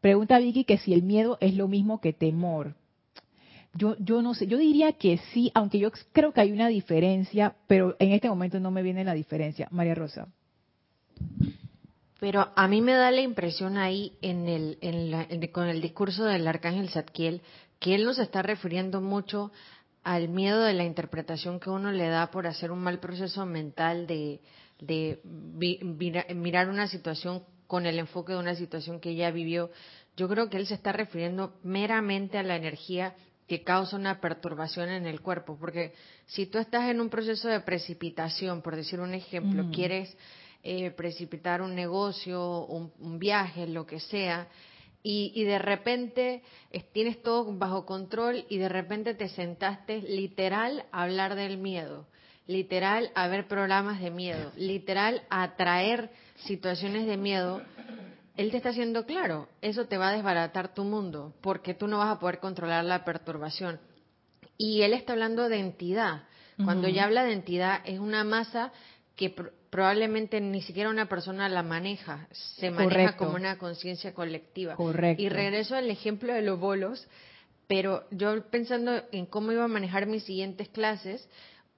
[0.00, 2.74] Pregunta Vicky que si el miedo es lo mismo que temor.
[3.74, 7.56] Yo, yo no sé, yo diría que sí, aunque yo creo que hay una diferencia,
[7.66, 9.68] pero en este momento no me viene la diferencia.
[9.70, 10.28] María Rosa.
[12.18, 16.48] Pero a mí me da la impresión ahí en el, en con el discurso del
[16.48, 17.42] arcángel Zadkiel
[17.78, 19.52] que él nos está refiriendo mucho
[20.02, 24.06] al miedo de la interpretación que uno le da por hacer un mal proceso mental
[24.06, 24.40] de,
[24.80, 25.20] de
[26.34, 29.70] mirar una situación con el enfoque de una situación que ella vivió,
[30.16, 33.14] yo creo que él se está refiriendo meramente a la energía
[33.46, 35.92] que causa una perturbación en el cuerpo, porque
[36.26, 40.16] si tú estás en un proceso de precipitación, por decir un ejemplo, quieres
[40.64, 44.48] eh, precipitar un negocio, un, viaje, lo que sea,
[45.02, 46.42] y, y, de repente
[46.92, 52.08] tienes todo bajo control y de repente te sentaste literal a hablar del miedo,
[52.48, 56.10] literal a ver programas de miedo, literal a atraer
[56.44, 57.62] situaciones de miedo,
[58.36, 61.98] él te está haciendo claro, eso te va a desbaratar tu mundo, porque tú no
[61.98, 63.80] vas a poder controlar la perturbación.
[64.58, 66.24] Y él está hablando de entidad.
[66.64, 68.72] Cuando ya habla de entidad, es una masa
[69.14, 69.34] que
[69.68, 74.74] probablemente ni siquiera una persona la maneja, se maneja como una conciencia colectiva.
[74.74, 75.22] Correcto.
[75.22, 77.06] Y regreso al ejemplo de los bolos,
[77.66, 81.28] pero yo pensando en cómo iba a manejar mis siguientes clases,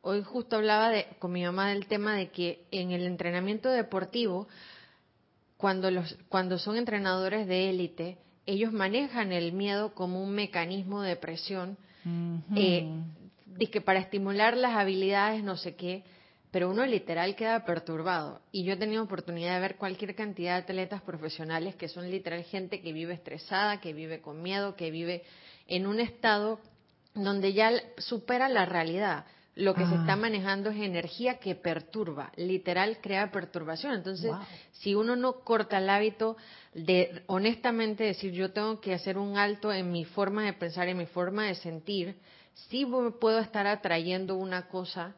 [0.03, 4.49] hoy justo hablaba de, con mi mamá del tema de que en el entrenamiento deportivo,
[5.57, 11.17] cuando, los, cuando son entrenadores de élite, ellos manejan el miedo como un mecanismo de
[11.17, 11.77] presión,
[12.57, 12.89] eh,
[13.71, 16.05] que para estimular las habilidades, no sé qué,
[16.51, 18.41] pero uno literal queda perturbado.
[18.53, 22.43] Y yo he tenido oportunidad de ver cualquier cantidad de atletas profesionales que son literal
[22.45, 25.25] gente que vive estresada, que vive con miedo, que vive
[25.67, 26.59] en un estado
[27.15, 29.27] donde ya supera la realidad
[29.59, 30.17] lo que se está Ah.
[30.17, 33.93] manejando es energía que perturba, literal crea perturbación.
[33.95, 34.33] Entonces,
[34.73, 36.37] si uno no corta el hábito
[36.75, 40.97] de honestamente decir yo tengo que hacer un alto en mi forma de pensar, en
[40.99, 42.15] mi forma de sentir,
[42.69, 42.87] sí
[43.21, 45.17] puedo estar atrayendo una cosa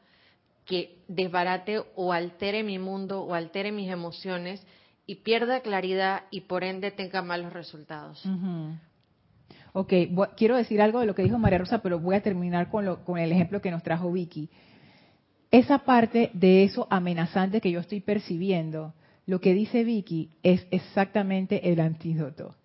[0.64, 4.62] que desbarate o altere mi mundo o altere mis emociones
[5.04, 8.24] y pierda claridad y por ende tenga malos resultados.
[8.24, 8.74] Ujú.
[9.72, 9.92] Ok,
[10.36, 13.04] quiero decir algo de lo que dijo María Rosa, pero voy a terminar con, lo,
[13.04, 14.48] con el ejemplo que nos trajo Vicky.
[15.50, 18.94] Esa parte de eso amenazante que yo estoy percibiendo,
[19.26, 22.56] lo que dice Vicky es exactamente el antídoto.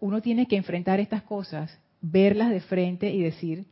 [0.00, 3.66] Uno tiene que enfrentar estas cosas, verlas de frente y decir,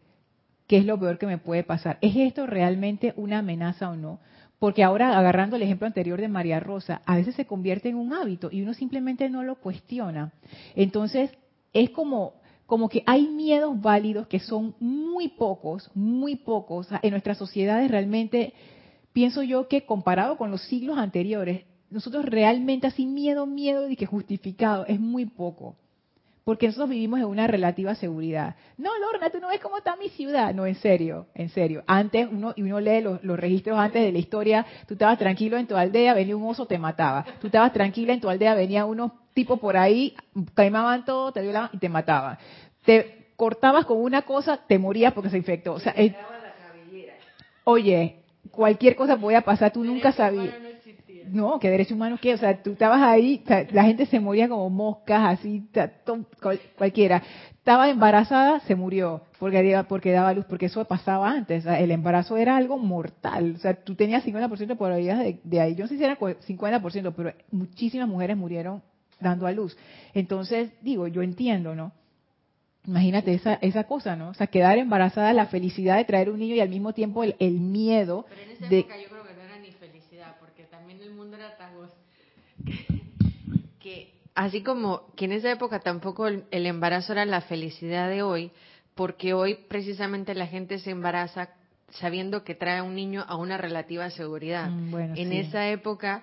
[0.67, 1.99] ¿qué es lo peor que me puede pasar?
[2.01, 4.21] ¿Es esto realmente una amenaza o no?
[4.59, 8.15] Porque ahora, agarrando el ejemplo anterior de María Rosa, a veces se convierte en un
[8.15, 10.33] hábito y uno simplemente no lo cuestiona.
[10.75, 11.31] Entonces,
[11.75, 12.35] es como,
[12.67, 16.89] como que hay miedos válidos que son muy pocos, muy pocos.
[17.03, 18.53] En nuestras sociedades realmente,
[19.13, 24.07] pienso yo que comparado con los siglos anteriores, nosotros realmente así miedo, miedo y que
[24.07, 25.77] justificado es muy poco.
[26.43, 28.55] Porque nosotros vivimos en una relativa seguridad.
[28.79, 30.55] No, Lorna, tú no ves cómo está mi ciudad.
[30.55, 31.83] No, en serio, en serio.
[31.89, 35.67] Antes, uno, y uno lee los, registros antes de la historia, tú estabas tranquilo en
[35.67, 37.25] tu aldea, venía un oso, te mataba.
[37.41, 40.15] Tú estabas tranquila en tu aldea, venía unos tipos por ahí,
[40.57, 42.39] quemaban todo, te violaban y te mataban.
[42.87, 45.75] Te cortabas con una cosa, te morías porque se infectó.
[45.75, 46.15] O sea, es-
[47.65, 48.17] oye,
[48.51, 50.55] cualquier cosa podía pasar, tú nunca sabías.
[51.33, 54.71] No, que derecho humano qué, o sea, tú estabas ahí, la gente se moría como
[54.71, 55.65] moscas, así,
[56.79, 57.23] cualquiera.
[57.59, 61.91] Estaba embarazada, se murió, porque, porque daba luz, porque eso pasaba antes, o sea, el
[61.91, 65.83] embarazo era algo mortal, o sea, tú tenías 50% de probabilidades de, de ahí, yo
[65.85, 68.81] no sé si era cu- 50%, pero muchísimas mujeres murieron
[69.21, 69.77] dando a luz.
[70.15, 71.93] Entonces, digo, yo entiendo, ¿no?
[72.87, 74.29] Imagínate esa, esa cosa, ¿no?
[74.29, 77.35] O sea, quedar embarazada, la felicidad de traer un niño y al mismo tiempo el,
[77.41, 78.79] el miedo Pero en esa de...
[78.79, 81.71] época yo creo que no era ni felicidad, porque también el mundo era tan
[83.81, 88.23] que así como que en esa época tampoco el, el embarazo era la felicidad de
[88.23, 88.53] hoy,
[88.95, 91.51] porque hoy precisamente la gente se embaraza
[91.91, 94.71] sabiendo que trae a un niño a una relativa seguridad.
[94.71, 95.39] Mm, bueno, en sí.
[95.39, 96.23] esa época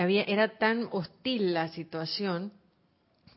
[0.00, 2.52] había era tan hostil la situación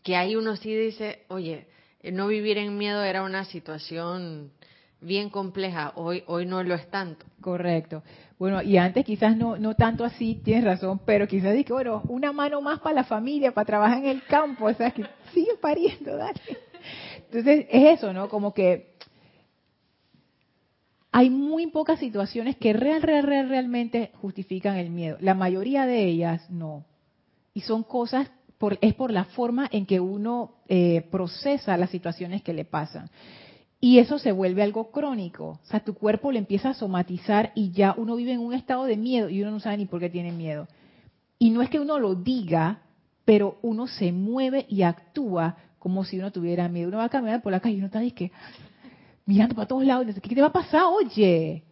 [0.03, 1.67] que ahí uno sí dice, oye,
[2.01, 4.51] eh, no vivir en miedo era una situación
[4.99, 7.25] bien compleja, hoy hoy no lo es tanto.
[7.41, 8.03] Correcto.
[8.37, 12.31] Bueno, y antes quizás no, no tanto así, tienes razón, pero quizás dije, bueno, una
[12.31, 16.17] mano más para la familia, para trabajar en el campo, o sea, que sigue pariendo,
[16.17, 16.41] dale.
[17.17, 18.29] Entonces, es eso, ¿no?
[18.29, 18.90] Como que
[21.11, 25.17] hay muy pocas situaciones que real, real, real, realmente justifican el miedo.
[25.19, 26.85] La mayoría de ellas no.
[27.53, 32.43] Y son cosas, por, es por la forma en que uno eh, procesa las situaciones
[32.43, 33.09] que le pasan.
[33.81, 35.59] Y eso se vuelve algo crónico.
[35.61, 38.85] O sea, tu cuerpo le empieza a somatizar y ya uno vive en un estado
[38.85, 40.67] de miedo y uno no sabe ni por qué tiene miedo.
[41.39, 42.83] Y no es que uno lo diga,
[43.25, 46.87] pero uno se mueve y actúa como si uno tuviera miedo.
[46.87, 48.31] Uno va caminando por la calle y uno está que
[49.31, 50.07] mirando para todos lados.
[50.21, 50.83] ¿Qué te va a pasar?
[50.85, 51.63] Oye.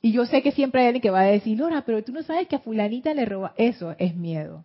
[0.00, 2.22] Y yo sé que siempre hay alguien que va a decir, Lora, pero tú no
[2.22, 3.52] sabes que a fulanita le roba.
[3.56, 4.64] Eso es miedo.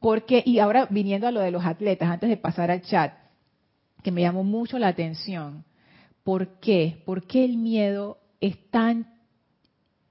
[0.00, 3.12] Porque, y ahora viniendo a lo de los atletas, antes de pasar al chat,
[4.02, 5.64] que me llamó mucho la atención.
[6.24, 7.02] ¿Por qué?
[7.04, 9.06] ¿Por qué el miedo es tan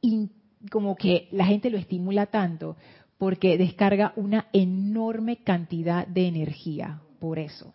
[0.02, 0.32] in-
[0.72, 2.78] como que la gente lo estimula tanto?
[3.18, 7.74] Porque descarga una enorme cantidad de energía, por eso.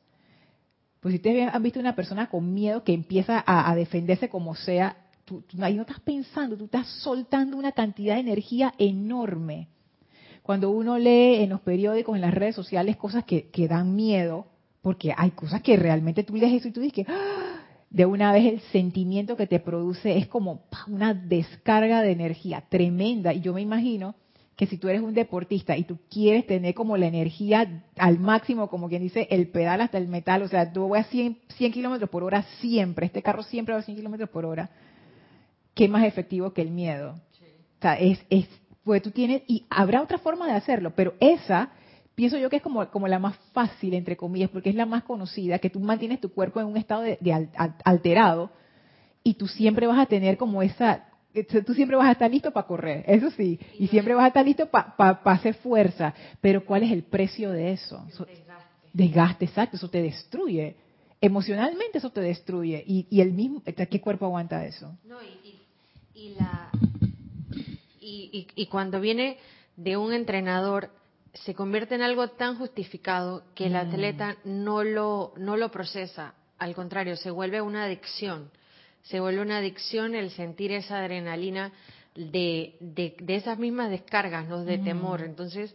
[1.06, 4.96] Pues si ustedes han visto una persona con miedo que empieza a, defenderse como sea,
[5.24, 9.68] tú, ahí no estás pensando, tú estás soltando una cantidad de energía enorme.
[10.42, 14.48] Cuando uno lee en los periódicos, en las redes sociales, cosas que, dan miedo,
[14.82, 17.60] porque hay cosas que realmente tú lees eso y tú dices que ¡ah!
[17.88, 23.32] de una vez el sentimiento que te produce es como una descarga de energía tremenda.
[23.32, 24.16] Y yo me imagino
[24.56, 28.68] que si tú eres un deportista y tú quieres tener como la energía al máximo,
[28.68, 31.72] como quien dice, el pedal hasta el metal, o sea, tú voy a 100, 100
[31.72, 34.70] kilómetros por hora siempre, este carro siempre va a 100 kilómetros por hora,
[35.74, 37.10] ¿qué más efectivo que el miedo?
[37.78, 38.48] O sea, es, es,
[38.82, 41.70] pues tú tienes, y habrá otra forma de hacerlo, pero esa,
[42.14, 45.02] pienso yo que es como, como la más fácil, entre comillas, porque es la más
[45.04, 48.50] conocida, que tú mantienes tu cuerpo en un estado de, de al- al- alterado
[49.22, 51.04] y tú siempre vas a tener como esa,
[51.44, 54.44] tú siempre vas a estar listo para correr, eso sí, y siempre vas a estar
[54.44, 58.04] listo para hacer fuerza, pero ¿cuál es el precio de eso?
[58.08, 58.26] Eso-
[58.92, 60.76] desgaste, exacto, eso te destruye.
[61.20, 62.82] Emocionalmente eso te destruye.
[62.86, 64.96] Y, y el mismo, ¿qué cuerpo aguanta eso?
[65.04, 65.26] No, y,
[66.14, 66.70] y- y la
[68.00, 69.36] y, y- y cuando viene
[69.76, 70.90] de un entrenador
[71.34, 73.76] se convierte en algo tan justificado que el Mm.
[73.76, 78.50] atleta no lo no lo procesa, al contrario, se vuelve una adicción.
[79.08, 81.72] Se vuelve una adicción el sentir esa adrenalina
[82.14, 84.64] de, de, esas mismas descargas, ¿no?
[84.64, 85.22] De temor.
[85.22, 85.74] Entonces,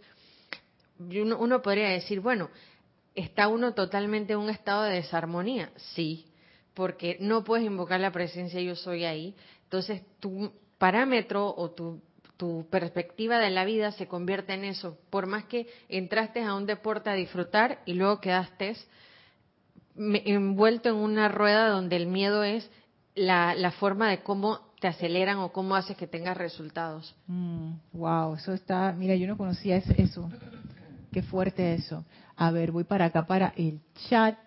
[0.99, 2.49] uno, uno podría decir, bueno,
[3.15, 5.71] ¿está uno totalmente en un estado de desarmonía?
[5.95, 6.25] Sí,
[6.73, 9.35] porque no puedes invocar la presencia yo soy ahí.
[9.63, 12.01] Entonces, tu parámetro o tu,
[12.35, 14.97] tu perspectiva de la vida se convierte en eso.
[15.09, 18.75] Por más que entraste a un deporte a disfrutar y luego quedaste
[19.95, 22.69] envuelto en una rueda donde el miedo es
[23.15, 27.15] la, la forma de cómo te aceleran o cómo haces que tengas resultados.
[27.27, 30.29] wow, mm, eso está, mira, yo no conocía eso.
[31.11, 32.05] Qué fuerte eso.
[32.35, 34.37] A ver, voy para acá para el chat.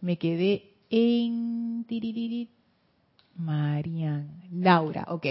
[0.00, 1.86] Me quedé en
[3.36, 4.28] Marian.
[4.52, 5.26] Laura, ok.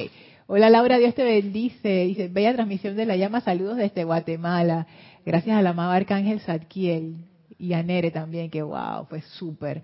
[0.47, 2.05] Hola Laura, Dios te bendice.
[2.05, 4.87] Dice, bella transmisión de la llama, saludos desde Guatemala.
[5.25, 7.17] Gracias al amado Arcángel Zadkiel
[7.57, 9.83] y a Nere también, que wow, fue súper.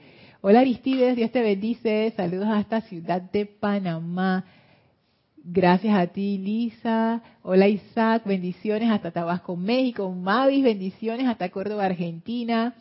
[0.49, 2.13] Hola Aristides, Dios te bendice.
[2.15, 4.45] Saludos hasta Ciudad de Panamá.
[5.43, 7.21] Gracias a ti, Lisa.
[7.43, 10.09] Hola Isaac, bendiciones hasta Tabasco, México.
[10.09, 12.75] Mavis, bendiciones hasta Córdoba, Argentina.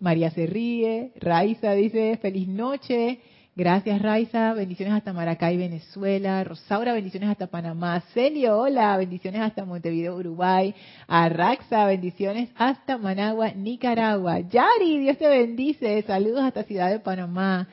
[0.00, 1.12] María se ríe.
[1.20, 3.20] Raiza dice, feliz noche.
[3.58, 4.54] Gracias, Raiza.
[4.54, 6.44] Bendiciones hasta Maracay, Venezuela.
[6.44, 8.00] Rosaura, bendiciones hasta Panamá.
[8.14, 8.96] Celio, hola.
[8.96, 10.72] Bendiciones hasta Montevideo, Uruguay.
[11.08, 14.38] Arraxa, bendiciones hasta Managua, Nicaragua.
[14.38, 16.02] Yari, Dios te bendice.
[16.02, 17.66] Saludos hasta Ciudad de Panamá.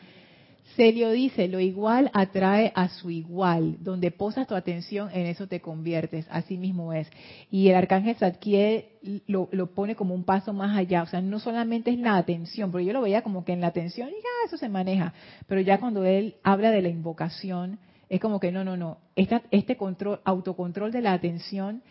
[0.75, 3.77] Celio dice, lo igual atrae a su igual.
[3.79, 6.27] Donde posas tu atención, en eso te conviertes.
[6.29, 7.09] Así mismo es.
[7.49, 8.85] Y el arcángel Zadkiel
[9.27, 11.03] lo, lo, pone como un paso más allá.
[11.03, 13.67] O sea, no solamente es la atención, porque yo lo veía como que en la
[13.67, 15.13] atención, ya eso se maneja.
[15.47, 18.97] Pero ya cuando él habla de la invocación, es como que no, no, no.
[19.15, 21.81] este control, autocontrol de la atención,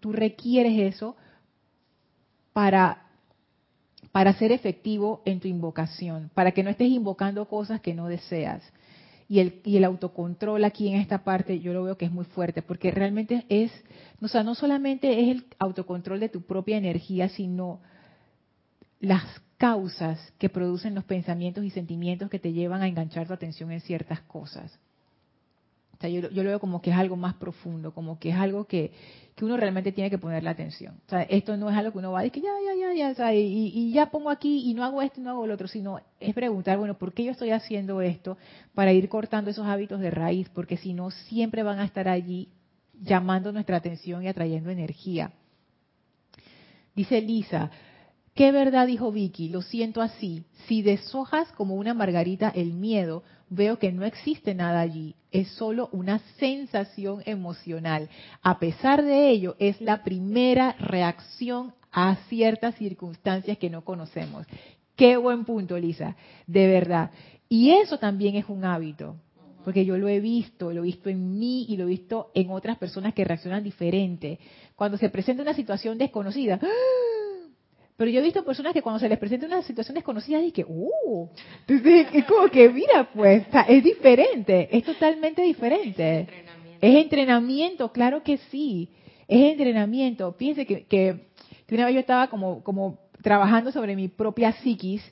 [0.00, 1.16] tú requieres eso
[2.52, 3.11] para
[4.10, 8.62] para ser efectivo en tu invocación, para que no estés invocando cosas que no deseas.
[9.28, 12.90] Y el, autocontrol aquí en esta parte yo lo veo que es muy fuerte, porque
[12.90, 13.72] realmente es,
[14.20, 17.80] o sea, no solamente es el autocontrol de tu propia energía, sino
[19.00, 19.24] las
[19.56, 23.80] causas que producen los pensamientos y sentimientos que te llevan a enganchar tu atención en
[23.80, 24.78] ciertas cosas
[26.08, 28.92] yo, lo veo como que es algo más profundo, como que es algo que,
[29.40, 31.00] uno realmente tiene que ponerle atención.
[31.06, 33.34] O sea, esto no es algo que uno va a decir, ya, ya, ya, ya,
[33.34, 36.32] y, ya pongo aquí y no hago esto y no hago lo otro, sino es
[36.32, 38.38] preguntar, bueno, ¿por qué yo estoy haciendo esto?
[38.72, 42.50] Para ir cortando esos hábitos de raíz, porque si no, siempre van a estar allí
[42.94, 45.32] llamando nuestra atención y atrayendo energía.
[46.94, 47.70] Dice Lisa,
[48.34, 49.50] ¿Qué verdad dijo Vicky?
[49.50, 50.44] Lo siento así.
[50.66, 55.14] Si deshojas como una margarita el miedo, veo que no existe nada allí.
[55.30, 58.08] Es solo una sensación emocional.
[58.42, 64.46] A pesar de ello, es la primera reacción a ciertas circunstancias que no conocemos.
[64.96, 66.16] Qué buen punto, Lisa.
[66.46, 67.10] De verdad.
[67.48, 69.16] Y eso también es un hábito.
[69.64, 72.50] Porque yo lo he visto, lo he visto en mí y lo he visto en
[72.50, 74.40] otras personas que reaccionan diferente.
[74.74, 77.11] Cuando se presenta una situación desconocida, ¡ah!
[77.96, 81.28] Pero yo he visto personas que cuando se les presenta una situación desconocida, dicen, ¡uh!
[81.68, 86.20] es como que, mira, pues, es diferente, es totalmente diferente.
[86.20, 86.86] Es entrenamiento.
[86.86, 88.88] es entrenamiento, claro que sí,
[89.28, 90.32] es entrenamiento.
[90.32, 91.32] Fíjense que, que,
[91.70, 95.02] una vez yo estaba como, como trabajando sobre mi propia psiquis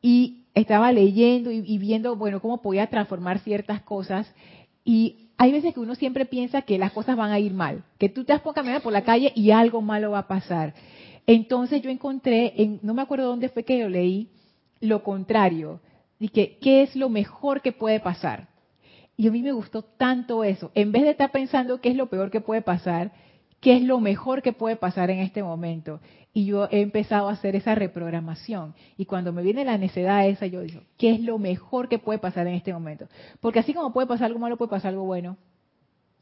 [0.00, 4.32] y estaba leyendo y, y viendo, bueno, cómo podía transformar ciertas cosas
[4.84, 8.08] y hay veces que uno siempre piensa que las cosas van a ir mal, que
[8.08, 10.74] tú te vas a caminar por la calle y algo malo va a pasar.
[11.28, 14.30] Entonces yo encontré, en, no me acuerdo dónde fue que yo leí,
[14.80, 15.78] lo contrario,
[16.18, 18.48] y qué es lo mejor que puede pasar.
[19.14, 20.70] Y a mí me gustó tanto eso.
[20.74, 23.12] En vez de estar pensando qué es lo peor que puede pasar,
[23.60, 26.00] qué es lo mejor que puede pasar en este momento.
[26.32, 28.74] Y yo he empezado a hacer esa reprogramación.
[28.96, 32.18] Y cuando me viene la necesidad esa, yo digo, ¿qué es lo mejor que puede
[32.18, 33.06] pasar en este momento?
[33.40, 35.36] Porque así como puede pasar algo malo, puede pasar algo bueno.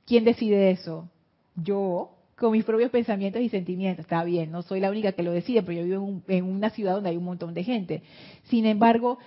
[0.04, 1.09] ¿Quién decide eso?
[1.54, 4.05] Yo con mis propios pensamientos y sentimientos.
[4.05, 6.95] Está bien, no soy la única que lo decide, pero yo vivo en, una ciudad
[6.95, 8.03] donde hay un montón de gente.
[8.45, 9.18] Sin embargo,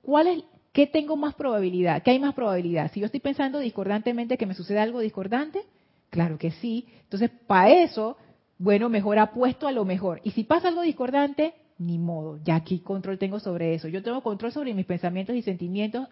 [0.00, 2.02] ¿cuál es, ¿qué tengo más probabilidad?
[2.02, 2.90] ¿Qué hay más probabilidad?
[2.92, 5.62] Si yo estoy pensando discordantemente que me suceda algo discordante,
[6.10, 6.86] claro que sí.
[7.02, 8.16] Entonces, para eso,
[8.58, 10.20] bueno, mejor apuesto a lo mejor.
[10.22, 13.88] Y si pasa algo discordante, ni modo, ya aquí control tengo sobre eso.
[13.88, 16.06] Yo tengo control sobre mis pensamientos y sentimientos,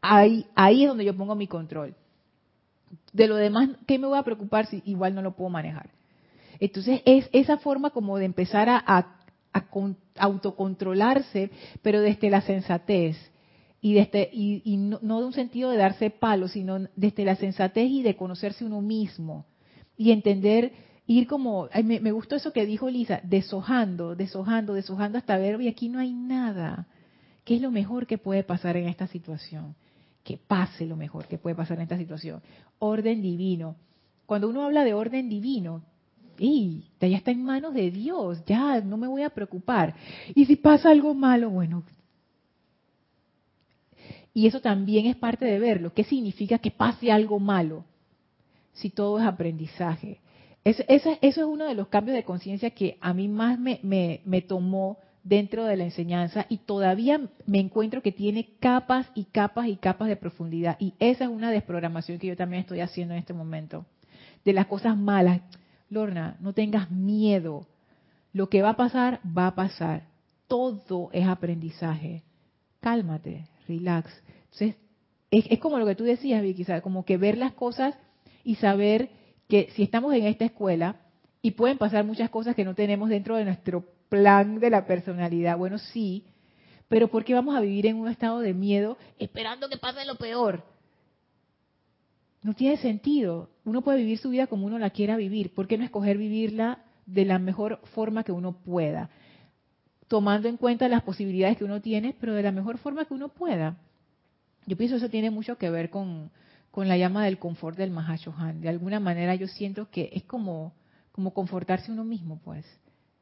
[0.00, 1.94] ahí, ahí es donde yo pongo mi control.
[3.12, 5.90] De lo demás, ¿qué me voy a preocupar si igual no lo puedo manejar?
[6.60, 9.16] Entonces, es esa forma como de empezar a,
[10.16, 11.50] autocontrolarse,
[11.82, 13.16] pero desde la sensatez.
[13.80, 18.02] Y, desde, y, no, de un sentido de darse palo, sino desde la sensatez y
[18.02, 19.46] de conocerse uno mismo.
[19.96, 20.72] Y entender,
[21.06, 25.68] ir como, me, me, gustó eso que dijo Lisa, deshojando, deshojando, deshojando hasta ver, y
[25.68, 26.86] aquí no hay nada.
[27.44, 29.74] ¿Qué es lo mejor que puede pasar en esta situación?
[30.24, 32.42] Que pase lo mejor que puede pasar en esta situación.
[32.78, 33.76] Orden divino.
[34.26, 35.82] Cuando uno habla de orden divino,
[36.38, 36.84] ¡ey!
[37.00, 39.94] Ya está en manos de Dios, ya no me voy a preocupar.
[40.34, 41.82] Y si pasa algo malo, bueno.
[44.32, 45.92] Y eso también es parte de verlo.
[45.92, 47.84] ¿Qué significa que pase algo malo?
[48.72, 50.20] Si todo es aprendizaje.
[50.62, 53.80] eso es uno de los cambios de conciencia que a mí más me,
[54.24, 59.68] me tomó dentro de la enseñanza y todavía me encuentro que tiene capas y capas
[59.68, 60.76] y capas de profundidad.
[60.80, 63.84] Y esa es una desprogramación que yo también estoy haciendo en este momento.
[64.44, 65.40] De las cosas malas.
[65.88, 67.66] Lorna, no tengas miedo.
[68.32, 70.04] Lo que va a pasar, va a pasar.
[70.46, 72.22] Todo es aprendizaje.
[72.80, 74.10] Cálmate, relax.
[74.44, 74.76] Entonces,
[75.30, 77.94] es, como lo que tú decías, Vicky, como que ver las cosas
[78.42, 79.10] y saber
[79.48, 80.96] que si estamos en esta escuela
[81.42, 85.56] y pueden pasar muchas cosas que no tenemos dentro de nuestro plan de la personalidad.
[85.56, 86.26] Bueno, sí,
[86.88, 90.16] pero ¿por qué vamos a vivir en un estado de miedo esperando que pase lo
[90.16, 90.64] peor?
[92.42, 93.48] No tiene sentido.
[93.64, 95.54] Uno puede vivir su vida como uno la quiera vivir.
[95.54, 99.08] ¿Por qué no escoger vivirla de la mejor forma que uno pueda?
[100.08, 103.28] Tomando en cuenta las posibilidades que uno tiene, pero de la mejor forma que uno
[103.28, 103.76] pueda.
[104.66, 106.30] Yo pienso que eso tiene mucho que ver con,
[106.72, 108.60] con la llama del confort del Mahashohan.
[108.60, 110.74] De alguna manera yo siento que es como,
[111.12, 112.66] como confortarse uno mismo, pues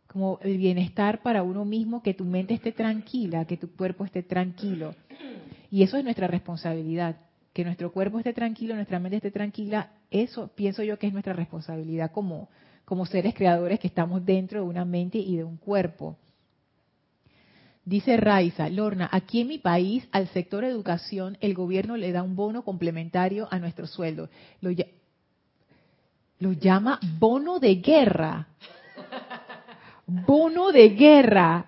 [0.08, 4.22] como el bienestar para uno mismo, que tu mente esté tranquila, que tu cuerpo esté
[4.22, 4.94] tranquilo.
[5.70, 7.16] Y eso es nuestra responsabilidad,
[7.52, 11.34] que nuestro cuerpo esté tranquilo, nuestra mente esté tranquila, eso pienso yo que es nuestra
[11.34, 12.48] responsabilidad como,
[12.84, 16.16] como seres creadores que estamos dentro de una mente y de un cuerpo.
[17.84, 22.36] Dice Raiza, Lorna, aquí en mi país al sector educación el gobierno le da un
[22.36, 24.28] bono complementario a nuestro sueldo.
[24.60, 24.70] Lo,
[26.52, 28.48] llama bono de guerra
[30.08, 31.66] bono de guerra.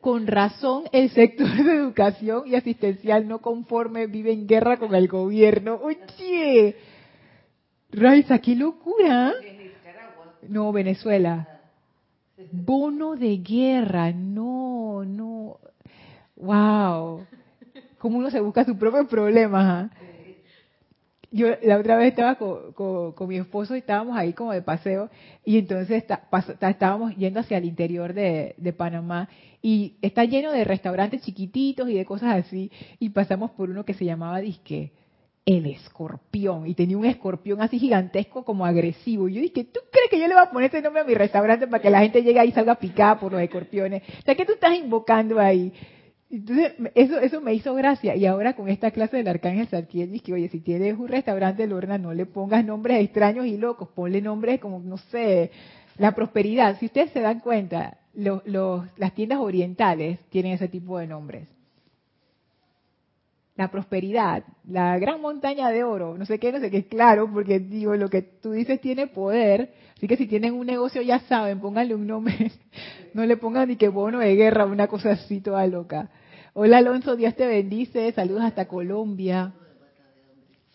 [0.00, 5.08] Con razón, el sector de educación y asistencial no conforme vive en guerra con el
[5.08, 5.80] gobierno.
[5.82, 6.76] Oye,
[7.90, 9.32] Raiza, qué locura.
[10.48, 11.48] No, Venezuela.
[12.52, 15.58] Bono de guerra, no, no.
[16.36, 17.26] Wow.
[17.98, 19.80] Cómo uno se busca su propio problema.
[19.80, 19.90] ¿ah?
[21.36, 25.10] Yo la otra vez estaba con, mi esposo y estábamos ahí como de paseo
[25.44, 26.04] y entonces
[26.60, 29.28] estábamos yendo hacia el interior de, Panamá
[29.62, 33.94] y está lleno de restaurantes chiquititos y de cosas así y pasamos por uno que
[33.94, 34.92] se llamaba disque
[35.44, 40.10] el escorpión y tenía un escorpión así gigantesco como agresivo y yo dije ¿tú crees
[40.10, 42.22] que yo le voy a poner ese nombre a mi restaurante para que la gente
[42.22, 44.02] llegue ahí y salga picada por los escorpiones?
[44.02, 45.72] O sea, ¿qué tú estás invocando ahí?
[46.36, 48.14] Entonces, eso, eso me hizo gracia.
[48.14, 51.96] Y ahora con esta clase del Arcángel Sarkiel, que oye, si tienes un restaurante, Lorna,
[51.96, 55.50] no le pongas nombres extraños y locos, ponle nombres como, no sé,
[55.96, 56.78] la prosperidad.
[56.78, 61.48] Si ustedes se dan cuenta, las tiendas orientales tienen ese tipo de nombres.
[63.56, 67.60] La prosperidad, la gran montaña de oro, no sé qué, no sé qué, claro, porque
[67.60, 71.60] digo, lo que tú dices tiene poder, así que si tienen un negocio ya saben,
[71.60, 72.52] pónganle un nombre,
[73.14, 76.10] no le pongan ni que bono de guerra, una cosa así toda loca.
[76.58, 79.52] Hola Alonso, Dios te bendice, saludos hasta Colombia.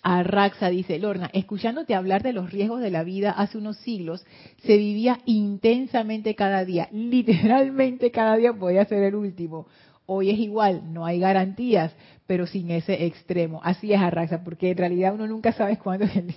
[0.04, 4.24] Arraxa dice, Lorna, escuchándote hablar de los riesgos de la vida hace unos siglos,
[4.58, 9.66] se vivía intensamente cada día, literalmente cada día podía ser el último.
[10.06, 11.92] Hoy es igual, no hay garantías,
[12.28, 13.60] pero sin ese extremo.
[13.64, 16.36] Así es, Arraxa, porque en realidad uno nunca sabe cuándo es el,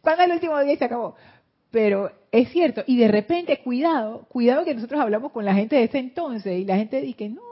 [0.00, 1.16] cuándo el último día y se acabó.
[1.70, 5.84] Pero es cierto, y de repente, cuidado, cuidado que nosotros hablamos con la gente de
[5.84, 7.49] ese entonces y la gente dice, no,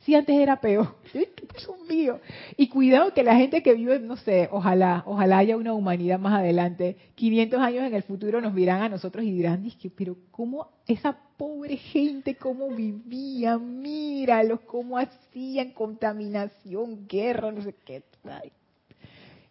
[0.00, 0.96] si antes era peor,
[1.68, 2.20] un mío.
[2.56, 6.38] Y cuidado que la gente que vive, no sé, ojalá, ojalá haya una humanidad más
[6.40, 11.16] adelante, 500 años en el futuro nos miran a nosotros y dirán, pero ¿cómo esa
[11.36, 18.02] pobre gente, cómo vivía, míralos, cómo hacían contaminación, guerra, no sé qué.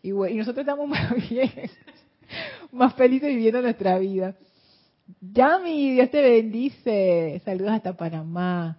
[0.02, 1.52] Y, y nosotros estamos más bien,
[2.72, 4.36] más felices viviendo nuestra vida.
[5.22, 7.42] Yami, Dios te bendice.
[7.44, 8.78] Saludos hasta Panamá.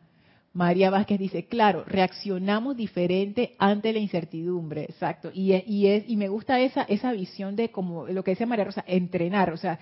[0.52, 5.30] María Vázquez dice, claro, reaccionamos diferente ante la incertidumbre, exacto.
[5.32, 8.64] Y, y, es, y me gusta esa, esa visión de como lo que decía María
[8.64, 9.50] Rosa, entrenar.
[9.52, 9.78] O sea,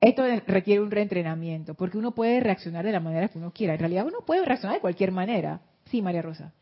[0.00, 3.74] esto requiere un reentrenamiento, porque uno puede reaccionar de la manera que uno quiera.
[3.74, 5.60] En realidad uno puede reaccionar de cualquier manera.
[5.90, 6.52] Sí, María Rosa.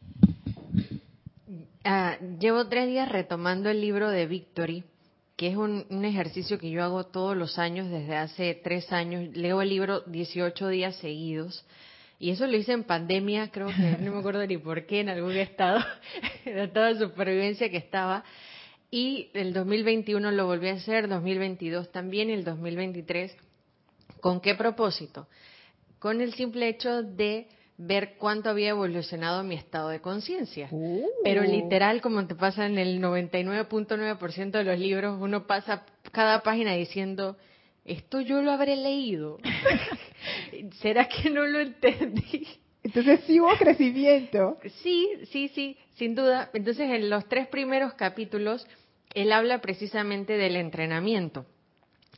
[1.84, 4.84] Ah, llevo tres días retomando el libro de Victory,
[5.36, 9.36] que es un, ejercicio que yo hago todos los años desde hace tres años.
[9.36, 11.66] Leo el libro 18 días seguidos.
[12.24, 15.10] Y eso lo hice en pandemia, creo que no me acuerdo ni por qué, en
[15.10, 15.84] algún estado,
[16.46, 18.24] en estado de supervivencia que estaba.
[18.90, 23.36] Y el 2021 lo volví a hacer, 2022 también, y el 2023.
[24.22, 25.28] ¿Con qué propósito?
[25.98, 27.46] Con el simple hecho de
[27.76, 30.70] ver cuánto había evolucionado mi estado de conciencia.
[31.24, 31.44] Pero uh.
[31.44, 37.36] literal, como te pasa en el 99.9% de los libros, uno pasa cada página diciendo,
[37.84, 39.36] esto yo lo habré leído.
[40.80, 42.46] ¿Será que no lo entendí?
[42.82, 44.58] Entonces sí hubo crecimiento.
[44.82, 46.50] Sí, sí, sí, sin duda.
[46.52, 48.66] Entonces en los tres primeros capítulos,
[49.14, 51.46] él habla precisamente del entrenamiento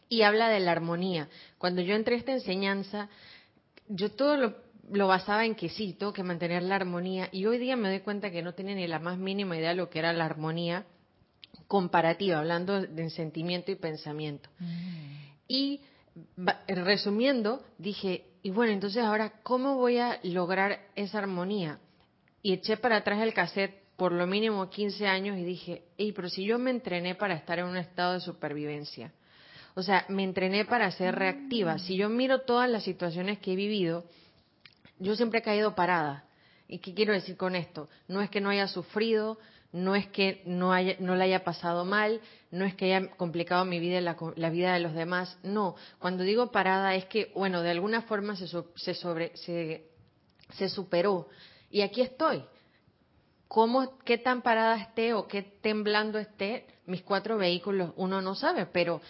[0.09, 1.28] y habla de la armonía.
[1.59, 3.09] Cuando yo entré a esta enseñanza,
[3.88, 4.57] yo todo lo,
[4.90, 8.00] lo, basaba en que sí, tengo que mantener la armonía y hoy día me doy
[8.00, 10.84] cuenta que no tenía ni la más mínima idea de lo que era la armonía
[11.68, 14.48] comparativa, hablando de sentimiento y pensamiento.
[14.59, 15.07] Mm.
[15.48, 15.80] Y
[16.67, 21.79] resumiendo, dije, y bueno, entonces ahora, ¿cómo voy a lograr esa armonía?
[22.43, 26.29] Y eché para atrás el cassette por lo mínimo 15 años y dije, hey, pero
[26.29, 29.12] si yo me entrené para estar en un estado de supervivencia,
[29.75, 31.79] o sea, me entrené para ser reactiva.
[31.79, 34.05] Si yo miro todas las situaciones que he vivido,
[34.99, 36.25] yo siempre he caído parada.
[36.69, 37.89] ¿Y qué quiero decir con esto?
[38.09, 39.39] No es que no haya sufrido,
[39.77, 42.20] no es que no, haya, no le haya pasado mal,
[42.51, 45.77] no es que haya complicado mi vida y la, vida de los demás, no.
[45.99, 49.91] Cuando digo parada es que, bueno, de alguna forma se, se, sobre, se,
[50.55, 51.29] se superó.
[51.70, 52.43] Y aquí estoy.
[53.49, 57.93] ¿Cómo, qué tan parada esté o qué temblando esté mis cuatro vehículos?
[57.97, 59.03] Uno no sabe, pero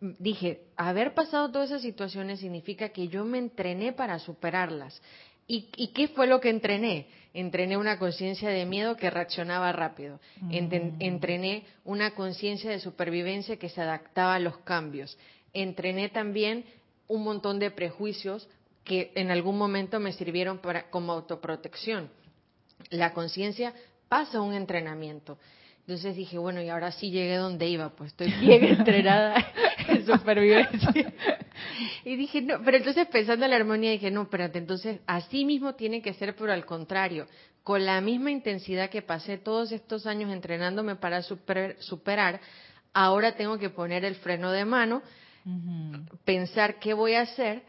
[0.00, 5.02] dije, haber pasado todas esas situaciones significa que yo me entrené para superarlas.
[5.48, 7.08] ¿Y, qué fue lo que entrené?
[7.34, 10.20] Entrené una conciencia de miedo que reaccionaba rápido.
[10.40, 11.00] Mm.
[11.00, 15.16] Entrené una conciencia de supervivencia que se adaptaba a los cambios.
[15.54, 16.64] Entrené también
[17.08, 18.48] un montón de prejuicios
[18.84, 22.10] que en algún momento me sirvieron para, como autoprotección.
[22.90, 23.72] La conciencia
[24.08, 25.38] pasa un entrenamiento.
[25.80, 29.34] Entonces dije, bueno, y ahora sí llegué donde iba, pues estoy bien entrenada
[30.08, 31.12] en supervivencia.
[32.04, 35.74] Y dije, no, pero entonces pensando en la armonía dije, no, espérate, entonces así mismo
[35.74, 37.26] tiene que ser, pero al contrario,
[37.62, 42.40] con la misma intensidad que pasé todos estos años entrenándome para superar,
[42.92, 45.02] ahora tengo que poner el freno de mano,
[46.24, 47.62] pensar qué voy a hacer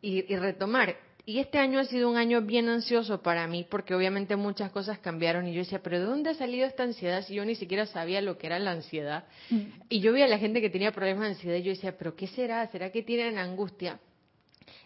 [0.00, 4.34] y retomar y este año ha sido un año bien ansioso para mí porque obviamente
[4.34, 7.44] muchas cosas cambiaron y yo decía, pero ¿de dónde ha salido esta ansiedad si yo
[7.44, 9.24] ni siquiera sabía lo que era la ansiedad?
[9.50, 9.60] Mm.
[9.88, 12.16] Y yo veía a la gente que tenía problemas de ansiedad y yo decía, pero
[12.16, 12.66] ¿qué será?
[12.72, 14.00] ¿Será que tienen angustia?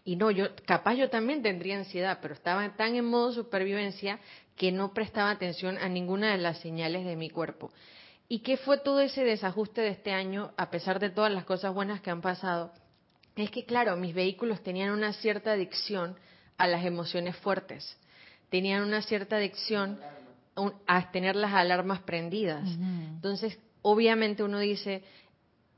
[0.05, 4.21] Y no, yo capaz yo también tendría ansiedad, pero estaba tan en modo supervivencia
[4.57, 7.71] que no prestaba atención a ninguna de las señales de mi cuerpo.
[8.29, 11.73] ¿Y qué fue todo ese desajuste de este año, a pesar de todas las cosas
[11.73, 12.73] buenas que han pasado?
[13.45, 16.17] Es que, claro, mis vehículos tenían una cierta adicción
[16.57, 17.99] a las emociones fuertes,
[18.49, 19.99] tenían una cierta adicción
[20.87, 22.67] a tener las alarmas prendidas.
[22.67, 25.03] Entonces, obviamente uno dice,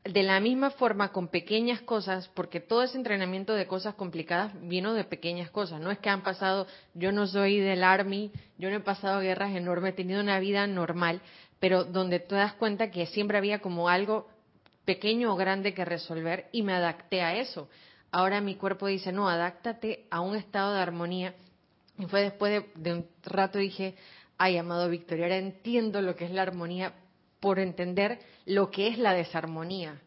[0.05, 4.95] de la misma forma con pequeñas cosas, porque todo ese entrenamiento de cosas complicadas vino
[4.95, 8.77] de pequeñas cosas, no es que han pasado, yo no soy del army, yo no
[8.77, 11.21] he pasado guerras enormes, he tenido una vida normal,
[11.59, 14.29] pero donde te das cuenta que siempre había como algo
[14.89, 17.69] pequeño o grande que resolver y me adapté a eso.
[18.11, 21.35] Ahora mi cuerpo dice, no, adáctate a un estado de armonía.
[21.99, 23.97] Y fue después de, un rato dije,
[24.39, 26.95] ay, amado Víctor, ahora entiendo lo que es la armonía
[27.39, 30.01] por entender lo que es la desarmonía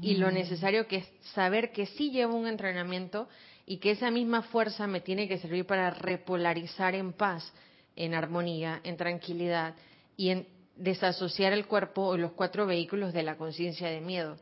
[0.00, 3.28] y lo necesario que es saber que sí llevo un entrenamiento
[3.66, 7.52] y que esa misma fuerza me tiene que servir para repolarizar en paz,
[7.94, 9.76] en armonía, en tranquilidad
[10.16, 14.36] y en desasociar el cuerpo o los cuatro vehículos de la conciencia de miedo,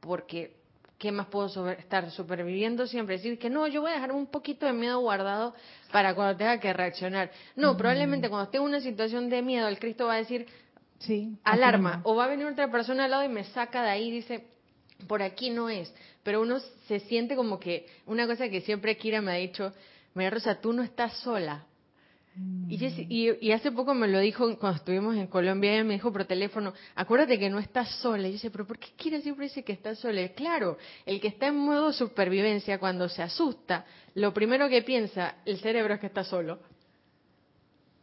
[0.00, 0.56] porque
[0.98, 3.16] ¿qué más puedo estar superviviendo siempre?
[3.16, 5.52] Decir que no, yo voy a dejar un poquito de miedo guardado
[5.90, 7.32] para cuando tenga que reaccionar.
[7.56, 10.46] No, probablemente cuando esté en una situación de miedo, el Cristo va a decir,
[11.00, 14.08] sí, alarma, o va a venir otra persona al lado y me saca de ahí
[14.08, 14.46] y dice,
[15.08, 15.92] por aquí no es.
[16.22, 19.72] Pero uno se siente como que, una cosa que siempre Kira me ha dicho,
[20.14, 21.66] María Rosa, tú no estás sola,
[22.34, 26.72] y, hace poco me lo dijo cuando estuvimos en Colombia, ella me dijo por teléfono,
[26.94, 28.26] acuérdate que no estás sola.
[28.26, 30.26] Y yo pero ¿por qué Kira siempre dice que está sola?
[30.30, 35.58] claro, el que está en modo supervivencia, cuando se asusta, lo primero que piensa el
[35.58, 36.60] cerebro es que está solo.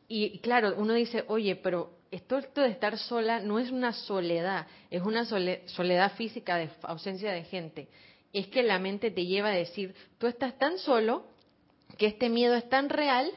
[0.07, 5.01] Y claro, uno dice, oye, pero esto, de estar sola no es una soledad, es
[5.01, 7.87] una soledad física de ausencia de gente.
[8.31, 11.25] Es que la mente te lleva a decir, tú estás tan solo
[11.97, 13.31] que este miedo es tan real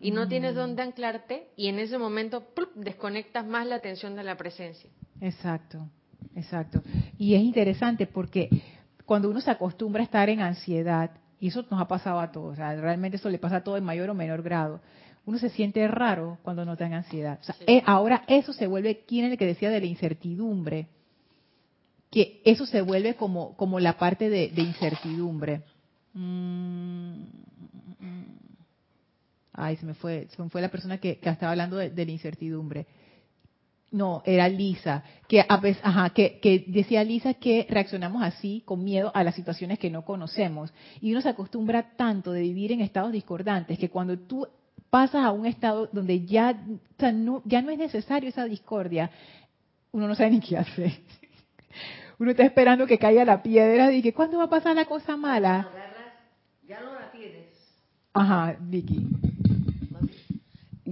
[0.00, 0.56] y no tienes mm.
[0.56, 4.90] dónde anclarte y en ese momento desconectas más la atención de la presencia.
[5.20, 5.88] Exacto,
[6.34, 6.82] exacto.
[7.18, 8.48] Y es interesante porque
[9.04, 12.58] cuando uno se acostumbra a estar en ansiedad, y eso nos ha pasado a todos,
[12.58, 14.80] realmente eso le pasa a todo en mayor o menor grado,
[15.26, 17.40] uno se siente raro cuando no está en ansiedad.
[17.66, 20.86] Eh, ahora eso se vuelve, ¿quién es el que decía de la incertidumbre?
[22.10, 25.62] Que eso se vuelve como, como la parte de, incertidumbre.
[26.14, 27.24] Mm,
[29.56, 32.86] Ay, se me fue, se me fue la persona que, estaba hablando de, la incertidumbre.
[33.90, 39.24] No, era Lisa, que, ajá, que, que, decía Lisa que reaccionamos así, con miedo a
[39.24, 40.72] las situaciones que no conocemos.
[41.00, 44.46] Y uno se acostumbra tanto de vivir en estados discordantes que cuando tú
[44.90, 46.52] pasas a un estado donde ya,
[47.14, 49.10] no, ya no es necesario esa discordia,
[49.92, 50.92] uno no sabe ni qué hacer.
[52.18, 55.18] Uno está esperando que caiga la piedra y que ¿cuándo va a pasar la cosa
[55.18, 55.68] mala?
[56.66, 57.46] Ya no la tienes.
[58.14, 59.06] Ajá, Vicky.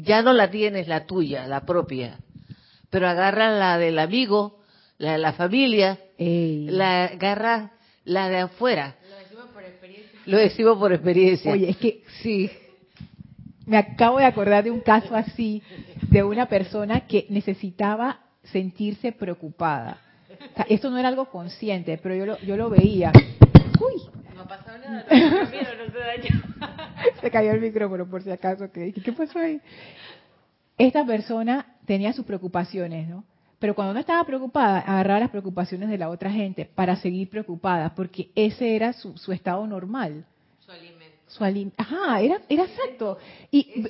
[0.05, 2.19] Ya no la tienes la tuya, la propia.
[2.91, 4.61] Pero agarra la del amigo,
[4.99, 7.73] la de la familia, la agarra
[8.05, 8.97] la de afuera.
[9.09, 10.21] Lo decimos por experiencia.
[10.27, 11.53] Lo decimos por experiencia.
[11.53, 12.51] Oye, es que sí.
[13.67, 15.63] Me acabo de acordar de un caso así,
[16.11, 19.99] de una persona que necesitaba sentirse preocupada.
[20.69, 23.11] esto no era algo consciente, pero yo lo, yo lo veía.
[23.81, 24.24] Uy.
[24.45, 26.42] No pasó nada, no se dañó.
[27.20, 28.70] se cayó el micrófono por si acaso.
[28.70, 29.59] ¿Qué, ¿Qué pasó ahí?
[30.76, 33.24] Esta persona tenía sus preocupaciones, ¿no?
[33.59, 37.95] Pero cuando no estaba preocupada, agarraba las preocupaciones de la otra gente para seguir preocupada,
[37.95, 40.26] porque ese era su, su estado normal.
[40.59, 41.05] Su alimento.
[41.26, 43.16] Su alim Ajá, era, era exacto.
[43.51, 43.86] Y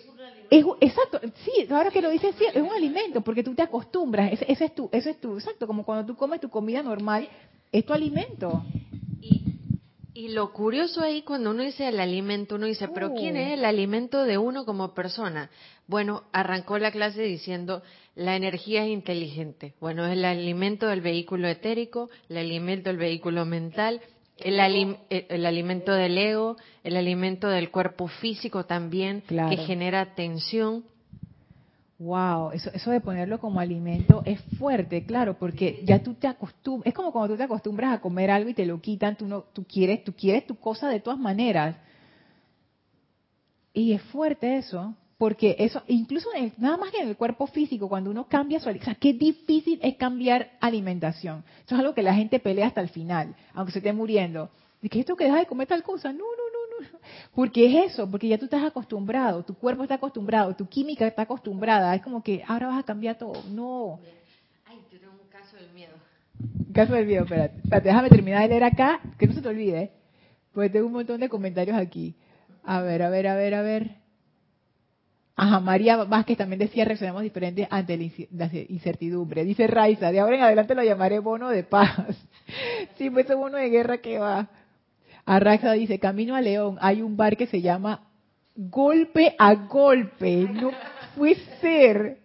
[0.51, 4.31] es, exacto, sí, ahora que lo dices, sí, es un alimento, porque tú te acostumbras,
[4.33, 7.29] ese, es tu, ese es tu, exacto, como cuando tú comes tu comida normal,
[7.73, 8.65] es tu alimento.
[10.15, 13.55] Y, lo curioso ahí, cuando uno dice el alimento, uno dice, pero ¿quién es oh.
[13.55, 15.51] el alimento de uno como persona?
[15.87, 17.83] Bueno, arrancó la clase diciendo,
[18.15, 19.75] la energía es inteligente.
[19.81, 24.01] Bueno, es el alimento del vehículo etérico, el alimento del vehículo mental,
[24.39, 24.59] el,
[25.11, 30.85] el, alimento del ego, el alimento del cuerpo físico también, que genera tensión.
[31.99, 36.89] Wow, eso, eso de ponerlo como alimento es fuerte, claro, porque ya tú te acostumbras,
[36.89, 39.43] es como cuando tú te acostumbras a comer algo y te lo quitan, tú no,
[39.43, 41.77] tú quieres, tú quieres tu cosa de todas maneras.
[43.73, 46.29] Y es fuerte eso, porque eso, incluso
[46.59, 49.97] nada más que en el cuerpo físico, cuando uno cambia su alimentación, qué difícil es
[49.97, 51.45] cambiar alimentación.
[51.65, 54.51] Eso es algo que la gente pelea hasta el final, aunque se esté muriendo.
[54.83, 56.13] ¿De que esto que deja de comer tal cosa?
[56.13, 56.44] No, no.
[57.35, 61.23] Porque es eso, porque ya tú estás acostumbrado, tu cuerpo está acostumbrado, tu química está
[61.23, 61.95] acostumbrada.
[61.95, 63.43] Es como que ahora vas a cambiar todo.
[63.51, 63.99] No.
[64.67, 65.95] Ay, yo tengo un caso del miedo.
[66.41, 67.57] Un caso del miedo, espérate.
[67.59, 69.93] espérate déjame terminar de leer acá, que no se te olvide,
[70.53, 72.15] porque tengo un montón de comentarios aquí.
[72.65, 74.05] A ver, a ver, a ver, a ver.
[75.37, 79.45] Ajá, María Vázquez también decía, reaccionamos diferente ante la incertidumbre.
[79.45, 82.17] Dice Raiza, de ahora en adelante lo llamaré bono de paz.
[82.97, 84.49] sí, pues es bono de guerra que va.
[85.27, 88.09] Arraxa dice, camino a León, hay un bar que se llama
[88.55, 90.49] Golpe a Golpe.
[90.53, 90.71] No
[91.17, 92.19] puede ser.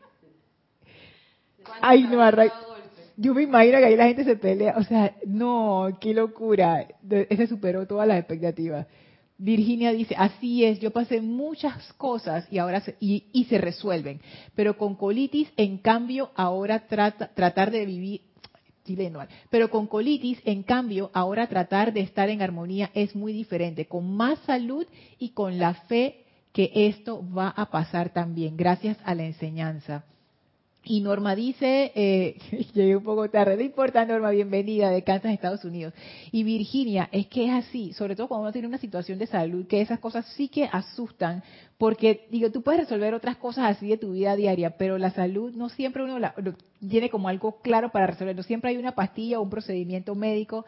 [1.82, 2.60] Ay, no, Arraxa.
[3.16, 4.76] Yo me imagino que ahí la gente se pelea.
[4.78, 6.88] O sea, no, qué locura.
[7.10, 8.88] Ese superó todas las expectativas.
[9.40, 14.20] Virginia dice, así es, yo pasé muchas cosas y ahora se, y, se resuelven,
[14.54, 18.22] pero con colitis, en cambio, ahora trata, tratar de vivir,
[19.50, 24.16] pero con colitis, en cambio, ahora tratar de estar en armonía es muy diferente, con
[24.16, 24.86] más salud
[25.18, 30.04] y con la fe que esto va a pasar también, gracias a la enseñanza.
[30.84, 32.38] Y Norma dice, eh,
[32.74, 35.94] llegué un poco tarde, no importa Norma, bienvenida de Kansas, Estados Unidos.
[36.32, 39.68] Y Virginia, es que es así, sobre todo cuando uno tiene una situación de salud,
[39.68, 41.44] que esas cosas sí que asustan,
[41.78, 45.54] porque digo, tú puedes resolver otras cosas así de tu vida diaria, pero la salud
[45.54, 46.34] no siempre uno la,
[46.88, 50.66] tiene como algo claro para resolverlo, siempre hay una pastilla o un procedimiento médico,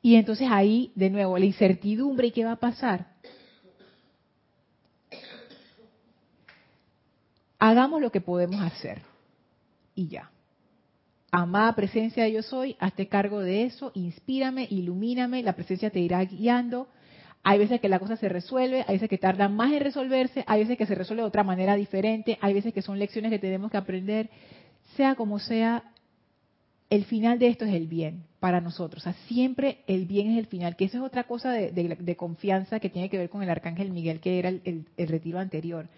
[0.00, 3.08] y entonces ahí, de nuevo, la incertidumbre y qué va a pasar.
[7.58, 9.02] Hagamos lo que podemos hacer
[9.98, 10.30] y ya.
[11.32, 16.24] Amada presencia de yo soy, hazte cargo de eso, inspírame, ilumíname, la presencia te irá
[16.24, 16.86] guiando.
[17.42, 20.62] Hay veces que la cosa se resuelve, hay veces que tarda más en resolverse, hay
[20.62, 23.70] veces que se resuelve de otra manera diferente, hay veces que son lecciones que tenemos
[23.72, 24.30] que aprender.
[24.96, 25.82] Sea como sea,
[26.90, 29.02] el final de esto es el bien para nosotros.
[29.02, 32.78] O sea, siempre el bien es el final, que eso es otra cosa de, confianza
[32.78, 35.88] que tiene que ver con el arcángel Miguel, que era el retiro anterior.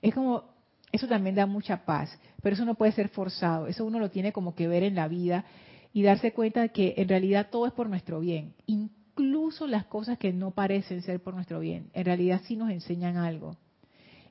[0.00, 0.51] Es como
[0.92, 4.32] eso también da mucha paz, pero eso no puede ser forzado, eso uno lo tiene
[4.32, 5.44] como que ver en la vida
[5.92, 10.18] y darse cuenta de que en realidad todo es por nuestro bien, incluso las cosas
[10.18, 13.56] que no parecen ser por nuestro bien, en realidad sí nos enseñan algo.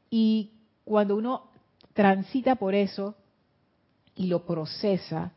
[0.10, 0.52] Y
[0.84, 1.50] cuando uno
[1.94, 3.16] transita por eso
[4.16, 5.34] y lo procesa,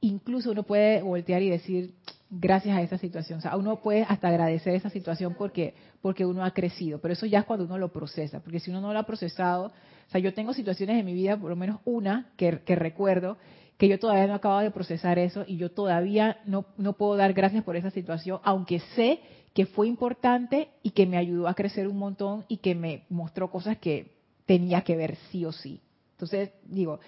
[0.00, 1.94] incluso uno puede voltear y decir,
[2.30, 3.38] gracias a esa situación.
[3.38, 7.26] O sea, uno puede hasta agradecer esa situación porque, porque uno ha crecido, pero eso
[7.26, 9.72] ya es cuando uno lo procesa, porque si uno no lo ha procesado,
[10.08, 13.36] o sea, yo tengo situaciones en mi vida, por lo menos una que, recuerdo,
[13.78, 17.32] que yo todavía no acabo de procesar eso y yo todavía no, no puedo dar
[17.32, 19.20] gracias por esa situación, aunque sé
[19.54, 23.50] que fue importante y que me ayudó a crecer un montón y que me mostró
[23.50, 24.12] cosas que
[24.46, 25.80] tenía que ver sí o sí.
[26.12, 27.00] Entonces, digo,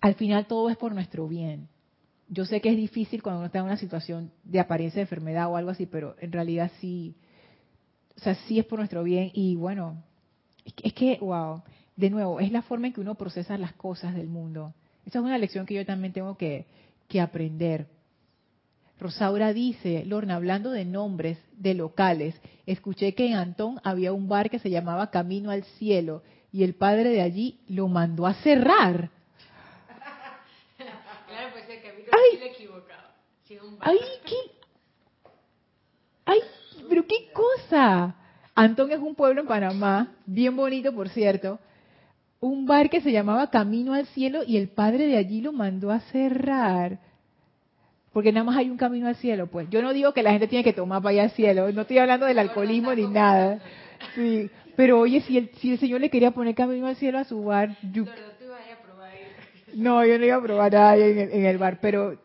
[0.00, 1.68] al final todo es por nuestro bien.
[2.28, 5.50] Yo sé que es difícil cuando uno está en una situación de apariencia de enfermedad
[5.50, 7.16] o algo así, pero en realidad sí,
[8.16, 10.02] o sea, sí es por nuestro bien y bueno,
[10.82, 11.62] es que, wow,
[11.96, 14.74] de nuevo, es la forma en que uno procesa las cosas del mundo.
[15.06, 16.66] Esa es una lección que yo también tengo que,
[17.08, 17.86] que aprender.
[18.98, 24.50] Rosaura dice, Lorna, hablando de nombres de locales, escuché que en Antón había un bar
[24.50, 26.22] que se llamaba Camino al Cielo
[26.52, 29.10] y el padre de allí lo mandó a cerrar.
[30.78, 33.08] claro, pues el Camino Cielo equivocado.
[33.80, 34.36] Ay, qué...
[36.26, 36.38] Ay,
[36.88, 38.14] pero qué cosa.
[38.54, 41.58] Antón es un pueblo en Panamá, bien bonito por cierto,
[42.46, 45.90] un bar que se llamaba Camino al Cielo y el padre de allí lo mandó
[45.90, 46.98] a cerrar
[48.14, 49.68] porque nada más hay un camino al cielo, pues.
[49.70, 51.98] Yo no digo que la gente tiene que tomar para allá al cielo, no estoy
[51.98, 53.58] hablando del alcoholismo ni nada.
[54.14, 57.24] Sí, pero oye, si el, si el Señor le quería poner camino al cielo a
[57.24, 58.04] su bar, yo...
[59.74, 62.16] No, yo no iba a probar nada en el, en el bar, pero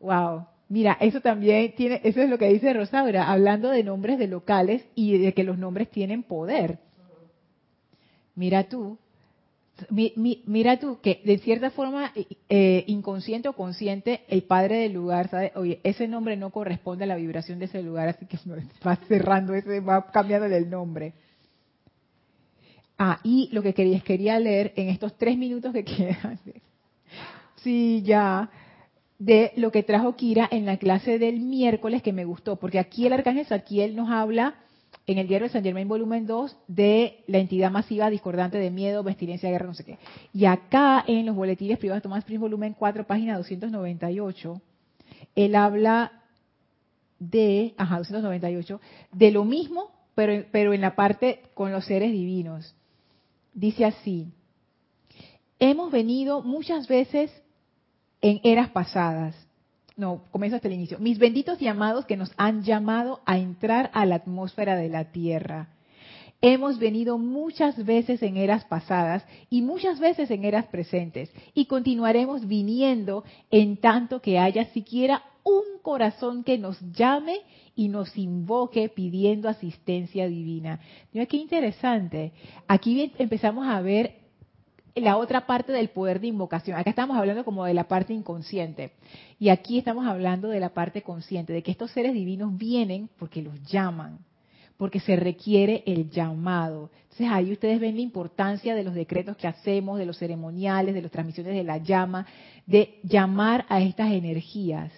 [0.00, 0.44] wow.
[0.68, 4.84] Mira, eso también tiene, eso es lo que dice Rosaura, hablando de nombres de locales
[4.94, 6.78] y de que los nombres tienen poder.
[8.34, 8.98] Mira tú,
[9.90, 12.12] mira tú que de cierta forma
[12.48, 17.06] eh, inconsciente o consciente el padre del lugar sabe oye ese nombre no corresponde a
[17.06, 18.38] la vibración de ese lugar así que
[18.86, 21.12] va cerrando ese va cambiando el nombre.
[22.98, 26.40] Ah y lo que quería quería leer en estos tres minutos que quedan
[27.56, 28.50] sí ya
[29.18, 33.06] de lo que trajo Kira en la clase del miércoles que me gustó porque aquí
[33.06, 34.54] el arcángel Saquiel nos habla
[35.06, 39.04] en el diario de San Germain, volumen 2, de la entidad masiva discordante de miedo,
[39.04, 39.98] pestilencia, guerra, no sé qué.
[40.32, 44.60] Y acá en los boletines privados Tomás Prince, volumen 4, página 298,
[45.36, 46.24] él habla
[47.20, 48.80] de, ajá, 298,
[49.12, 52.74] de lo mismo, pero, pero en la parte con los seres divinos.
[53.54, 54.32] Dice así,
[55.60, 57.30] hemos venido muchas veces
[58.20, 59.45] en eras pasadas
[59.96, 60.98] no, comienzo hasta el inicio.
[60.98, 65.68] Mis benditos llamados que nos han llamado a entrar a la atmósfera de la Tierra.
[66.42, 72.46] Hemos venido muchas veces en eras pasadas y muchas veces en eras presentes y continuaremos
[72.46, 77.40] viniendo en tanto que haya siquiera un corazón que nos llame
[77.74, 80.78] y nos invoque pidiendo asistencia divina.
[81.12, 82.32] Mira qué interesante.
[82.68, 84.25] Aquí empezamos a ver
[85.00, 86.78] la otra parte del poder de invocación.
[86.78, 88.92] Acá estamos hablando como de la parte inconsciente.
[89.38, 93.42] Y aquí estamos hablando de la parte consciente, de que estos seres divinos vienen porque
[93.42, 94.18] los llaman,
[94.78, 96.90] porque se requiere el llamado.
[97.02, 101.02] Entonces ahí ustedes ven la importancia de los decretos que hacemos, de los ceremoniales, de
[101.02, 102.26] las transmisiones de la llama,
[102.66, 104.90] de llamar a estas energías.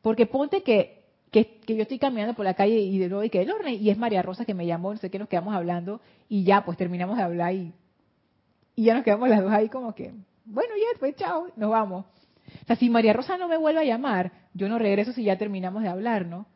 [0.00, 3.46] Porque ponte que, que, yo estoy caminando por la calle y de nuevo y que
[3.80, 6.64] y es María Rosa que me llamó, no sé qué nos quedamos hablando y ya
[6.64, 7.72] pues terminamos de hablar y
[8.76, 10.12] y ya nos quedamos las dos ahí como que,
[10.44, 12.04] bueno, ya, pues chao, nos vamos.
[12.62, 15.36] O sea, si María Rosa no me vuelve a llamar, yo no regreso si ya
[15.36, 16.46] terminamos de hablar, ¿no?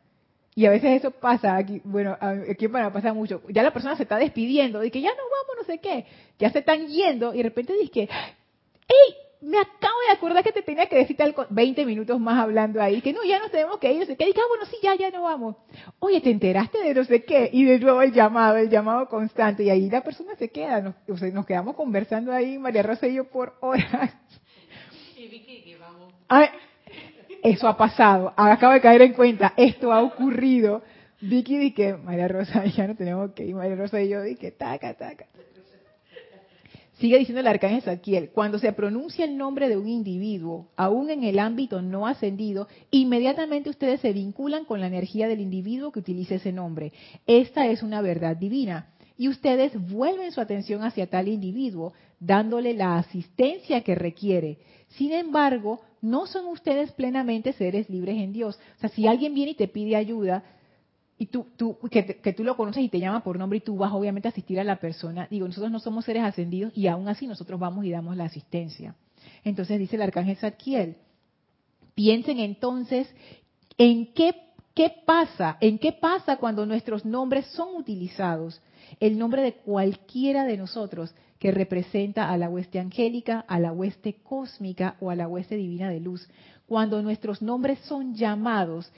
[0.53, 2.17] Y a veces eso pasa, aquí, bueno,
[2.49, 3.41] aquí Panamá pasa mucho.
[3.49, 6.05] Ya la persona se está despidiendo, de que ya nos vamos, no sé qué.
[6.39, 8.01] Ya se están yendo y de repente dice
[8.87, 9.15] ¡Ey!
[9.41, 13.01] Me acabo de acordar que te tenía que decir tal 20 minutos más hablando ahí,
[13.01, 14.95] que no, ya nos tenemos que ir, no sé qué, y ah, bueno, sí, ya,
[14.95, 15.55] ya no vamos.
[15.99, 17.49] Oye, ¿te enteraste de no sé qué?
[17.51, 20.95] Y de nuevo el llamado, el llamado constante, y ahí la persona se queda, nos,
[21.09, 24.13] o sea, nos quedamos conversando ahí, María Rosa y yo, por horas.
[25.17, 26.13] Y Vicky, que vamos.
[27.43, 30.83] eso ha pasado, acabo de caer en cuenta, esto ha ocurrido.
[31.19, 34.93] Vicky dice, María Rosa, ya no tenemos que ir, María Rosa y yo dije, taca,
[34.93, 35.25] taca.
[37.01, 41.23] Sigue diciendo el arcángel Saquiel, cuando se pronuncia el nombre de un individuo, aún en
[41.23, 46.35] el ámbito no ascendido, inmediatamente ustedes se vinculan con la energía del individuo que utiliza
[46.35, 46.93] ese nombre.
[47.25, 48.93] Esta es una verdad divina.
[49.17, 54.59] Y ustedes vuelven su atención hacia tal individuo, dándole la asistencia que requiere.
[54.89, 58.59] Sin embargo, no son ustedes plenamente seres libres en Dios.
[58.77, 60.43] O sea, si alguien viene y te pide ayuda,
[61.21, 63.93] y tú, tú que, tú lo conoces y te llama por nombre y tú vas
[63.93, 65.27] obviamente a asistir a la persona.
[65.29, 68.95] Digo, nosotros no somos seres ascendidos y aún así nosotros vamos y damos la asistencia.
[69.43, 70.95] Entonces dice el arcángel Zadkiel,
[71.93, 73.07] piensen entonces
[73.77, 74.33] en qué,
[74.73, 78.59] qué pasa, en qué pasa cuando nuestros nombres son utilizados.
[78.99, 84.15] El nombre de cualquiera de nosotros que representa a la hueste angélica, a la hueste
[84.23, 86.27] cósmica o a la hueste divina de luz.
[86.65, 88.91] Cuando nuestros nombres son llamados,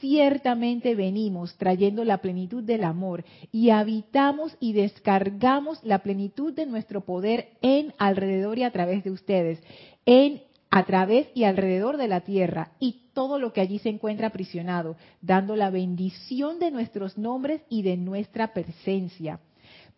[0.00, 7.02] ciertamente venimos trayendo la plenitud del amor y habitamos y descargamos la plenitud de nuestro
[7.02, 9.62] poder en alrededor y a través de ustedes,
[10.06, 14.26] en a través y alrededor de la tierra y todo lo que allí se encuentra
[14.26, 19.38] aprisionado, dando la bendición de nuestros nombres y de nuestra presencia.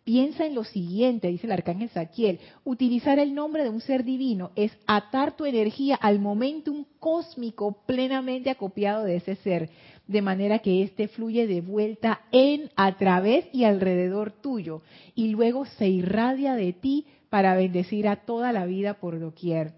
[0.07, 4.51] Piensa en lo siguiente, dice el arcángel Saquiel, utilizar el nombre de un ser divino
[4.55, 9.69] es atar tu energía al momentum cósmico plenamente acopiado de ese ser,
[10.07, 14.81] de manera que éste fluye de vuelta en, a través y alrededor tuyo,
[15.13, 19.73] y luego se irradia de ti para bendecir a toda la vida por doquier.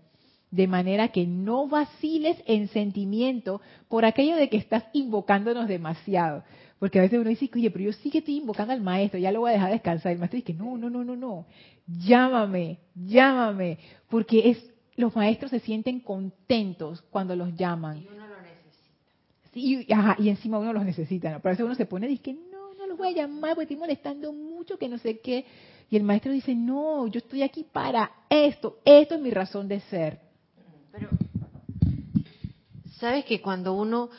[0.52, 6.44] De manera que no vaciles en sentimiento por aquello de que estás invocándonos demasiado.
[6.80, 9.32] Porque a veces uno dice, oye, pero yo sí que estoy invocando al maestro, ya
[9.32, 10.12] lo voy a dejar descansar.
[10.12, 11.46] Y el maestro dice, no, no, no, no, no,
[11.86, 13.78] llámame, llámame.
[14.08, 17.98] Porque es, los maestros se sienten contentos cuando los llaman.
[17.98, 19.52] Y uno lo necesita.
[19.54, 21.40] Sí, y, ajá, y encima uno los necesita, ¿no?
[21.42, 23.66] Pero a veces uno se pone y dice, no, no los voy a llamar porque
[23.66, 25.46] estoy molestando mucho, que no sé qué.
[25.90, 29.82] Y el maestro dice, no, yo estoy aquí para esto, esto es mi razón de
[29.82, 30.20] ser.
[30.94, 31.10] Pero,
[33.00, 34.10] ¿sabes que cuando uno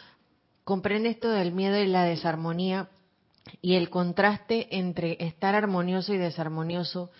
[0.65, 2.89] comprende esto del miedo y la desarmonía
[3.63, 7.11] y el contraste entre estar armonioso y desarmonioso,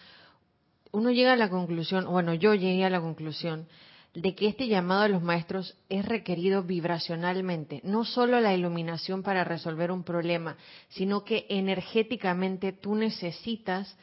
[0.93, 3.67] uno llega a la conclusión, bueno, yo llegué a la conclusión
[4.15, 9.45] de que este llamado a los maestros es requerido vibracionalmente, no solo la iluminación para
[9.45, 10.57] resolver un problema,
[10.89, 13.97] sino que energéticamente tú necesitas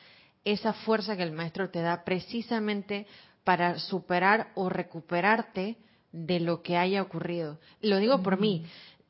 [0.46, 3.06] esa fuerza que el maestro te da precisamente
[3.44, 5.78] para superar o recuperarte
[6.14, 7.60] de lo que haya ocurrido.
[7.82, 8.66] Lo digo por mí.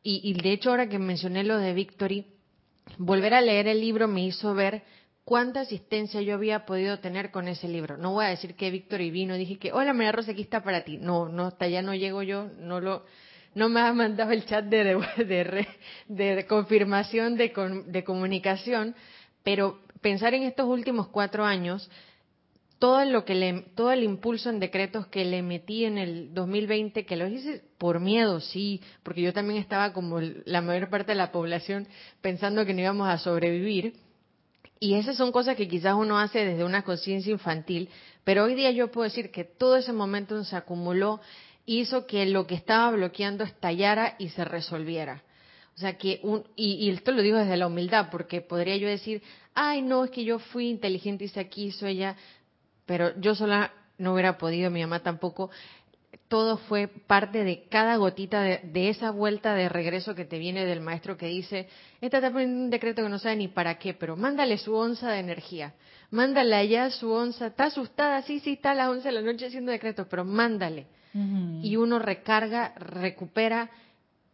[0.09, 2.25] Y, de hecho ahora que mencioné lo de Victory,
[2.97, 4.83] volver a leer el libro me hizo ver
[5.25, 7.97] cuánta asistencia yo había podido tener con ese libro.
[7.97, 10.63] No voy a decir que Victory vino y dije que, hola María Rosa, aquí está
[10.63, 10.97] para ti.
[10.97, 13.03] No, no, hasta allá no llego yo, no lo,
[13.53, 14.95] no me ha mandado el chat de,
[15.25, 15.67] de,
[16.07, 17.51] de, confirmación de,
[17.87, 18.95] de comunicación,
[19.43, 21.91] pero pensar en estos últimos cuatro años,
[22.79, 27.05] todo lo que le, todo el impulso en decretos que le metí en el 2020,
[27.05, 31.17] que lo hice por miedo, sí, porque yo también estaba como la mayor parte de
[31.17, 31.87] la población
[32.21, 33.95] pensando que no íbamos a sobrevivir.
[34.79, 37.89] Y esas son cosas que quizás uno hace desde una conciencia infantil,
[38.23, 41.19] pero hoy día yo puedo decir que todo ese momento se acumuló,
[41.65, 45.23] hizo que lo que estaba bloqueando estallara y se resolviera.
[45.77, 49.21] O sea que, un, y, esto lo digo desde la humildad, porque podría yo decir,
[49.53, 52.15] ay, no, es que yo fui inteligente y se quiso ella
[52.87, 55.51] pero yo sola no hubiera podido, mi mamá tampoco.
[56.27, 60.81] Todo fue parte de cada gotita de, esa vuelta de regreso que te viene del
[60.81, 61.67] maestro que dice,
[62.01, 65.11] esta está poniendo un decreto que no sabe ni para qué, pero mándale su onza
[65.11, 65.73] de energía,
[66.09, 69.45] mándale allá su onza, está asustada, sí, sí, está a las once de la noche
[69.45, 70.87] haciendo decretos, pero mándale.
[71.63, 73.71] Y uno recarga, recupera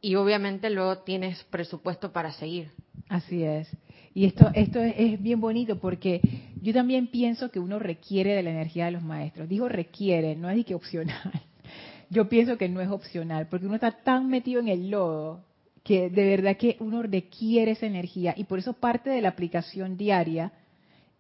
[0.02, 2.72] y obviamente luego tienes presupuesto para seguir.
[3.08, 3.70] Así es.
[4.14, 6.22] Y esto, esto es, bien bonito porque
[6.62, 9.50] yo también pienso que uno requiere de la energía de los maestros.
[9.50, 11.42] Digo requiere, no es de que opcional.
[12.10, 15.44] Yo pienso que no es opcional porque uno está tan metido en el lodo
[15.84, 19.98] que de verdad que uno requiere esa energía y por eso parte de la aplicación
[19.98, 20.54] diaria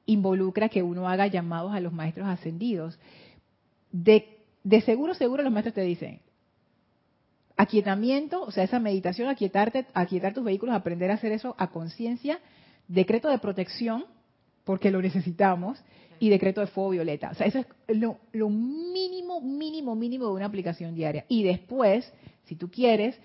[0.06, 3.00] involucra que uno haga llamados a los maestros ascendidos.
[3.91, 6.20] De, de seguro, seguro los maestros te dicen,
[7.58, 12.39] aquietamiento, o sea, esa meditación, aquietarte, aquietar tus vehículos, aprender a hacer eso a conciencia
[12.94, 14.06] decreto de protección,
[14.64, 15.84] porque lo necesitamos,
[16.20, 17.32] y decreto de fuego violeta.
[17.32, 21.26] O sea, eso es lo, mínimo, mínimo, mínimo de una aplicación diaria.
[21.28, 22.12] Y después,
[22.46, 23.20] si tú quieres,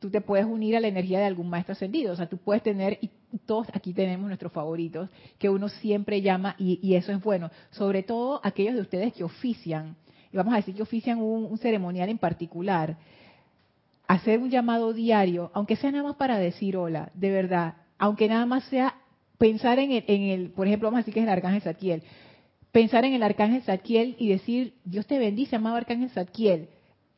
[0.00, 2.12] tú te puedes unir a la energía de algún maestro ascendido.
[2.12, 3.10] O sea, tú puedes tener, y
[3.46, 7.50] todos aquí tenemos nuestros favoritos, que uno siempre llama, y, eso es bueno.
[7.70, 9.94] Sobre todo aquellos de ustedes que ofician,
[10.32, 12.96] y vamos a decir que ofician un, un ceremonial en particular,
[14.08, 18.46] hacer un llamado diario, aunque sea nada más para decir hola, de verdad, aunque nada
[18.46, 18.96] más sea
[19.38, 22.02] pensar en el, en el, por ejemplo, vamos a decir que es el arcángel Zadkiel,
[22.72, 26.68] pensar en el arcángel Zadkiel y decir, Dios te bendice, amado arcángel Zadkiel.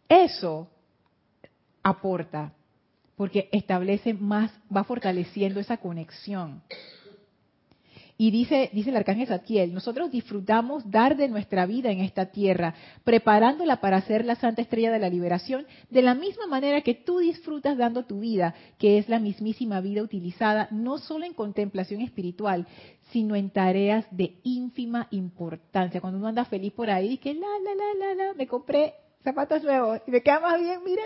[0.09, 0.69] Eso
[1.83, 2.53] aporta,
[3.17, 6.63] porque establece más, va fortaleciendo esa conexión.
[8.19, 12.75] Y dice, dice el arcángel Zadkiel, nosotros disfrutamos dar de nuestra vida en esta tierra,
[13.05, 17.19] preparándola para ser la santa estrella de la liberación, de la misma manera que tú
[17.19, 22.67] disfrutas dando tu vida, que es la mismísima vida utilizada no solo en contemplación espiritual,
[23.13, 26.01] sino en tareas de ínfima importancia.
[26.01, 28.95] Cuando uno anda feliz por ahí, que la, la, la, la, la, me compré
[29.27, 31.03] zapatos nuevos y me queda más bien, mira,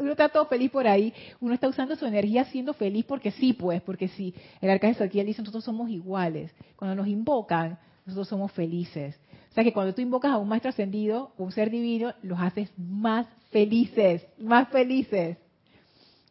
[0.00, 3.52] uno está todo feliz por ahí, uno está usando su energía siendo feliz porque sí,
[3.52, 4.34] pues, porque sí.
[4.60, 6.52] El arcángel Saquiel dice, nosotros somos iguales.
[6.74, 9.16] Cuando nos invocan, nosotros somos felices.
[9.48, 12.68] O sea que cuando tú invocas a un maestro ascendido, un ser divino, los haces
[12.76, 15.38] más felices, más felices.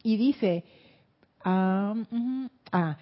[0.03, 0.65] Y dice,
[1.45, 1.95] ah,
[2.73, 2.97] ah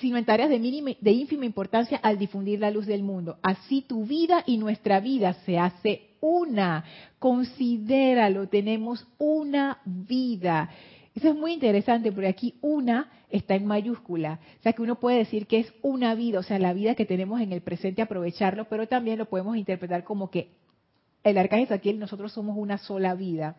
[0.00, 3.38] sino en tareas de, de ínfima importancia al difundir la luz del mundo.
[3.42, 6.84] Así tu vida y nuestra vida se hace una.
[7.18, 10.70] Considéralo, tenemos una vida.
[11.14, 14.40] Eso es muy interesante porque aquí una está en mayúscula.
[14.60, 17.04] O sea que uno puede decir que es una vida, o sea, la vida que
[17.04, 20.48] tenemos en el presente, aprovecharlo, pero también lo podemos interpretar como que
[21.24, 23.56] el arcángel Saquiel nosotros somos una sola vida.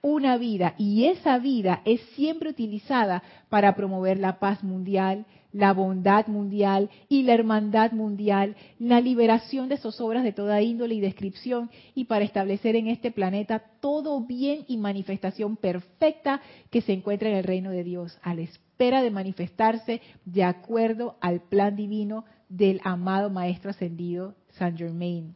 [0.00, 0.74] Una vida.
[0.78, 7.22] Y esa vida es siempre utilizada para promover la paz mundial, la bondad mundial y
[7.22, 12.76] la hermandad mundial, la liberación de zozobras de toda índole y descripción y para establecer
[12.76, 16.40] en este planeta todo bien y manifestación perfecta
[16.70, 21.16] que se encuentra en el reino de Dios, a la espera de manifestarse de acuerdo
[21.20, 25.34] al plan divino del amado Maestro Ascendido Saint Germain.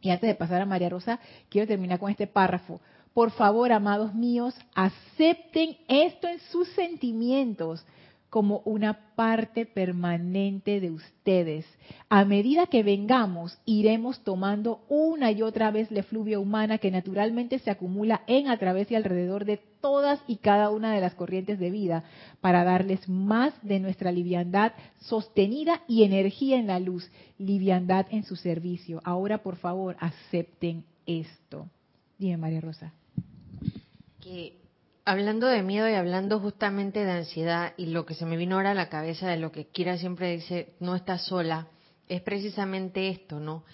[0.00, 2.80] Y antes de pasar a María Rosa, quiero terminar con este párrafo.
[3.14, 7.84] Por favor, amados míos, acepten esto en sus sentimientos
[8.32, 11.66] como una parte permanente de ustedes.
[12.08, 17.58] A medida que vengamos, iremos tomando una y otra vez la efluvia humana que naturalmente
[17.58, 21.58] se acumula en, a través y alrededor de todas y cada una de las corrientes
[21.58, 22.04] de vida,
[22.40, 28.36] para darles más de nuestra liviandad sostenida y energía en la luz, liviandad en su
[28.36, 29.02] servicio.
[29.04, 31.68] Ahora, por favor, acepten esto.
[32.18, 32.94] Dime, María Rosa.
[34.22, 34.61] Que
[35.04, 38.72] hablando de miedo y hablando justamente de ansiedad y lo que se me vino ahora
[38.72, 41.68] a la cabeza de lo que Kira siempre dice, no estás sola,
[42.08, 43.64] es precisamente esto, ¿no?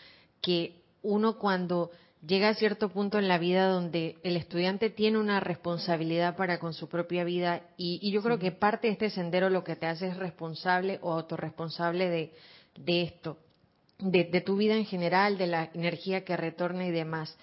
[0.41, 1.91] Que uno cuando
[2.27, 6.75] llega a cierto punto en la vida donde el estudiante tiene una responsabilidad para con
[6.75, 10.09] su propia vida y, yo creo que parte de este sendero lo que te hace
[10.09, 12.35] es responsable o autorresponsable de,
[12.77, 13.39] de esto,
[13.99, 17.37] de, de tu vida en general, de la energía que retorna y demás.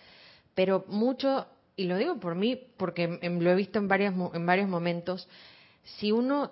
[0.56, 4.70] Pero mucho y lo digo por mí porque lo he visto en, varios, en varios
[4.70, 5.28] momentos,
[5.84, 6.52] si uno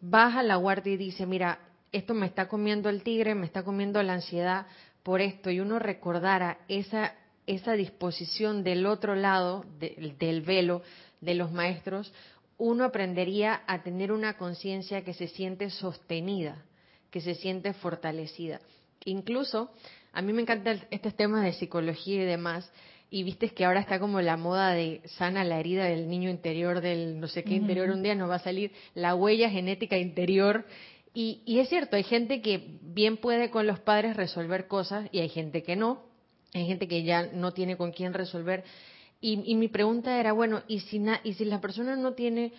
[0.00, 1.58] baja la guardia y dice, mira,
[1.92, 4.66] esto me está comiendo el tigre, me está comiendo la ansiedad
[5.02, 7.14] por esto, y uno recordara esa,
[7.46, 10.82] esa disposición del otro lado del velo
[11.20, 12.12] de los maestros,
[12.56, 16.62] uno aprendería a tener una conciencia que se siente sostenida,
[17.10, 18.60] que se siente fortalecida.
[19.04, 19.72] Incluso,
[20.12, 22.70] a mí me encantan estos temas de psicología y demás,
[23.12, 26.80] y viste que ahora está como la moda de sana la herida del niño interior,
[26.80, 30.64] del no sé qué interior, un día nos va a salir la huella genética interior.
[31.12, 35.18] Y, y es cierto, hay gente que bien puede con los padres resolver cosas y
[35.18, 36.02] hay gente que no,
[36.54, 38.64] hay gente que ya no tiene con quién resolver.
[39.20, 42.54] Y, y mi pregunta era, bueno, ¿y si, ¿y si la persona no tiene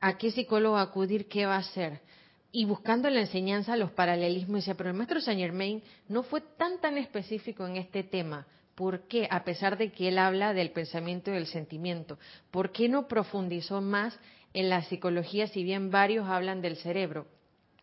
[0.00, 2.02] a qué psicólogo acudir, qué va a hacer?
[2.52, 6.80] y buscando la enseñanza los paralelismos, decía, pero el maestro Saint Germain no fue tan
[6.80, 8.46] tan específico en este tema.
[8.76, 12.18] ¿Por qué, a pesar de que él habla del pensamiento y del sentimiento,
[12.50, 14.16] por qué no profundizó más
[14.52, 17.26] en la psicología si bien varios hablan del cerebro?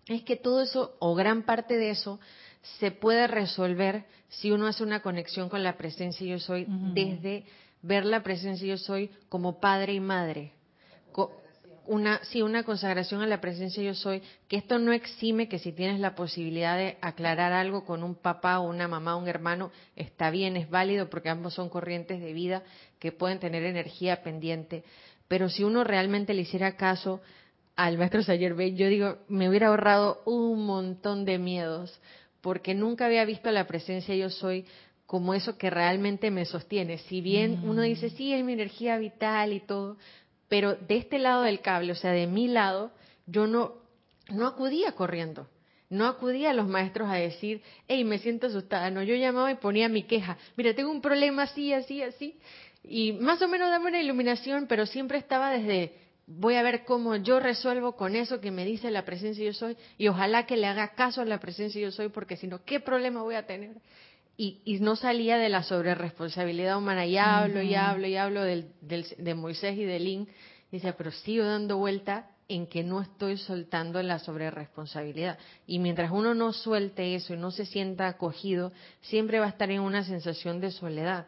[0.07, 2.19] Es que todo eso, o gran parte de eso,
[2.79, 7.43] se puede resolver si uno hace una conexión con la presencia yo soy desde
[7.81, 10.53] ver la presencia yo soy como padre y madre
[11.85, 15.71] una, sí, una consagración a la presencia yo soy, que esto no exime que si
[15.71, 19.71] tienes la posibilidad de aclarar algo con un papá o una mamá o un hermano,
[19.95, 22.63] está bien, es válido porque ambos son corrientes de vida
[22.99, 24.83] que pueden tener energía pendiente.
[25.27, 27.21] Pero si uno realmente le hiciera caso
[27.75, 31.99] al maestro Sayer Bey, yo digo, me hubiera ahorrado un montón de miedos,
[32.41, 34.65] porque nunca había visto la presencia yo soy
[35.05, 36.97] como eso que realmente me sostiene.
[36.97, 39.97] Si bien uno dice, sí, es mi energía vital y todo,
[40.53, 42.91] pero de este lado del cable, o sea, de mi lado,
[43.25, 43.73] yo no,
[44.29, 45.47] no acudía corriendo.
[45.89, 48.91] No acudía a los maestros a decir, hey, me siento asustada.
[48.91, 50.37] No, yo llamaba y ponía mi queja.
[50.55, 52.37] Mira, tengo un problema así, así, así.
[52.83, 55.95] Y más o menos dame una iluminación, pero siempre estaba desde,
[56.27, 59.75] voy a ver cómo yo resuelvo con eso que me dice la presencia yo soy.
[59.97, 62.79] Y ojalá que le haga caso a la presencia yo soy, porque si no, ¿qué
[62.79, 63.71] problema voy a tener?
[64.37, 67.05] Y, y, no salía de la sobreresponsabilidad humana.
[67.05, 70.27] Y hablo, y hablo, y hablo del, de Moisés y de Lin.
[70.73, 75.37] Dice, pero sigo dando vuelta en que no estoy soltando la sobreresponsabilidad.
[75.67, 78.71] Y mientras uno no suelte eso y no se sienta acogido,
[79.01, 81.27] siempre va a estar en una sensación de soledad.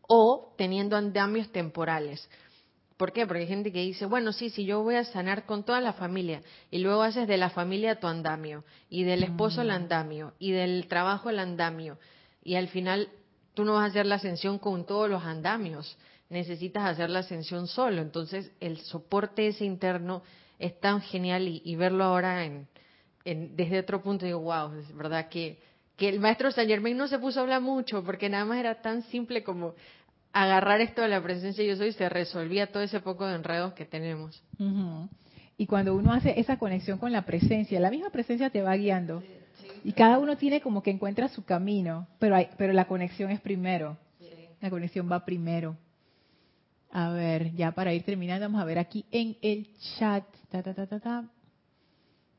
[0.00, 2.26] O teniendo andamios temporales.
[2.96, 3.26] ¿Por qué?
[3.26, 5.92] Porque hay gente que dice, bueno, sí, sí, yo voy a sanar con toda la
[5.92, 6.40] familia.
[6.70, 9.72] Y luego haces de la familia tu andamio, y del esposo el mm.
[9.72, 11.98] andamio, y del trabajo el andamio.
[12.42, 13.10] Y al final
[13.52, 15.98] tú no vas a hacer la ascensión con todos los andamios.
[16.30, 18.02] Necesitas hacer la ascensión solo.
[18.02, 20.22] Entonces, el soporte ese interno
[20.58, 22.68] es tan genial y, verlo ahora en,
[23.24, 25.58] desde otro punto, digo, wow, es verdad que,
[25.96, 28.80] que el maestro Saint Germain no se puso a hablar mucho porque nada más era
[28.80, 29.74] tan simple como
[30.32, 33.84] agarrar esto de la presencia yo soy, se resolvía todo ese poco de enredos que
[33.84, 34.42] tenemos.
[35.56, 39.22] Y cuando uno hace esa conexión con la presencia, la misma presencia te va guiando.
[39.84, 43.40] Y cada uno tiene como que encuentra su camino, pero, hay, pero la conexión es
[43.40, 43.96] primero.
[44.60, 45.76] La conexión va primero.
[46.90, 50.24] A ver, ya para ir terminando, vamos a ver aquí en el chat.
[50.50, 51.24] Ta, ta, ta.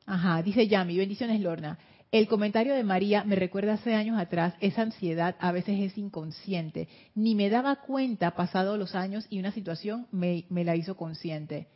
[0.06, 1.78] Ajá, dice Yami, bendiciones Lorna.
[2.10, 6.88] El comentario de María me recuerda hace años atrás, esa ansiedad a veces es inconsciente.
[7.14, 11.68] Ni me daba cuenta pasado los años y una situación me, me la hizo consciente.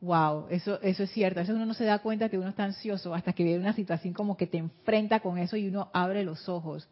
[0.00, 1.40] Wow, eso, eso es cierto.
[1.40, 3.72] A veces uno no se da cuenta que uno está ansioso hasta que viene una
[3.72, 6.88] situación como que te enfrenta con eso y uno abre los ojos.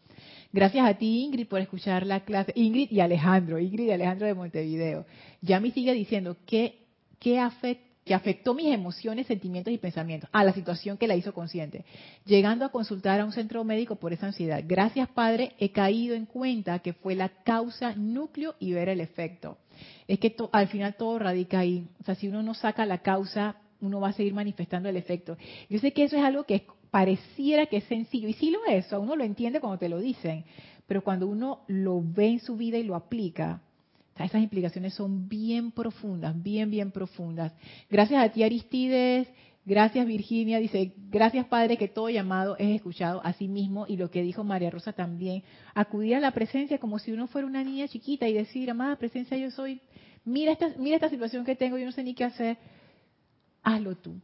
[0.51, 2.51] Gracias a ti, Ingrid, por escuchar la clase.
[2.55, 5.05] Ingrid y Alejandro, Ingrid y Alejandro de Montevideo.
[5.41, 6.85] Ya me sigue diciendo que,
[7.19, 7.39] que,
[8.07, 11.85] que afectó mis emociones, sentimientos y pensamientos a la situación que la hizo consciente.
[12.25, 14.63] Llegando a consultar a un centro médico por esa ansiedad.
[14.65, 19.57] Gracias, Padre, he caído en cuenta que fue la causa, núcleo y ver el efecto
[20.07, 21.87] es que al final todo radica ahí.
[22.01, 25.37] O sea, si uno no saca la causa, uno va a seguir manifestando el efecto.
[25.69, 28.91] Yo sé que eso es algo que pareciera que es sencillo, y sí lo es,
[28.93, 30.45] uno lo entiende cuando te lo dicen,
[30.87, 33.61] pero cuando uno lo ve en su vida y lo aplica,
[34.25, 37.53] esas implicaciones son bien profundas, bien, bien profundas.
[37.89, 39.27] Gracias a ti, Aristides.
[39.67, 44.09] Gracias Virginia, dice, gracias Padre que todo llamado es escuchado a sí mismo y lo
[44.09, 45.43] que dijo María Rosa también,
[45.75, 49.35] acudir a la presencia como si uno fuera una niña chiquita y decir, amada presencia
[49.35, 49.81] yo soy,
[50.23, 52.57] mira esta, mira esta situación que tengo, yo no sé ni qué hacer,
[53.61, 54.21] hazlo tú,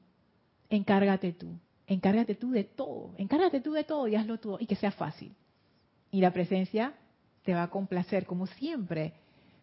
[0.70, 4.78] encárgate tú, encárgate tú de todo, encárgate tú de todo y hazlo tú y que
[4.78, 5.34] sea fácil.
[6.10, 6.94] Y la presencia
[7.44, 9.14] te va a complacer como siempre.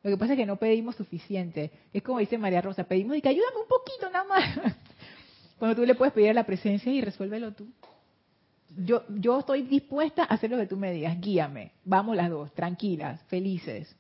[0.03, 1.71] Lo que pasa es que no pedimos suficiente.
[1.93, 4.75] Es como dice María Rosa, pedimos y que ayúdame un poquito nada más.
[5.59, 7.69] Cuando tú le puedes pedir a la presencia y resuélvelo tú.
[8.79, 11.73] Yo, yo estoy dispuesta a hacer lo que tú me digas, guíame.
[11.85, 13.95] Vamos las dos, tranquilas, felices.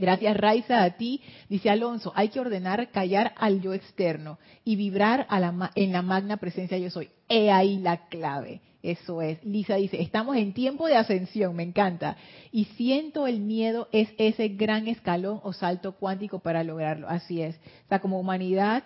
[0.00, 1.20] Gracias, Raiza, a ti.
[1.48, 6.02] Dice Alonso, hay que ordenar callar al yo externo y vibrar a la, en la
[6.02, 7.10] magna presencia yo soy.
[7.28, 8.60] He ahí la clave.
[8.82, 9.44] Eso es.
[9.44, 12.16] Lisa dice, estamos en tiempo de ascensión, me encanta.
[12.50, 17.08] Y siento el miedo es ese gran escalón o salto cuántico para lograrlo.
[17.08, 17.56] Así es.
[17.56, 18.84] O sea, como humanidad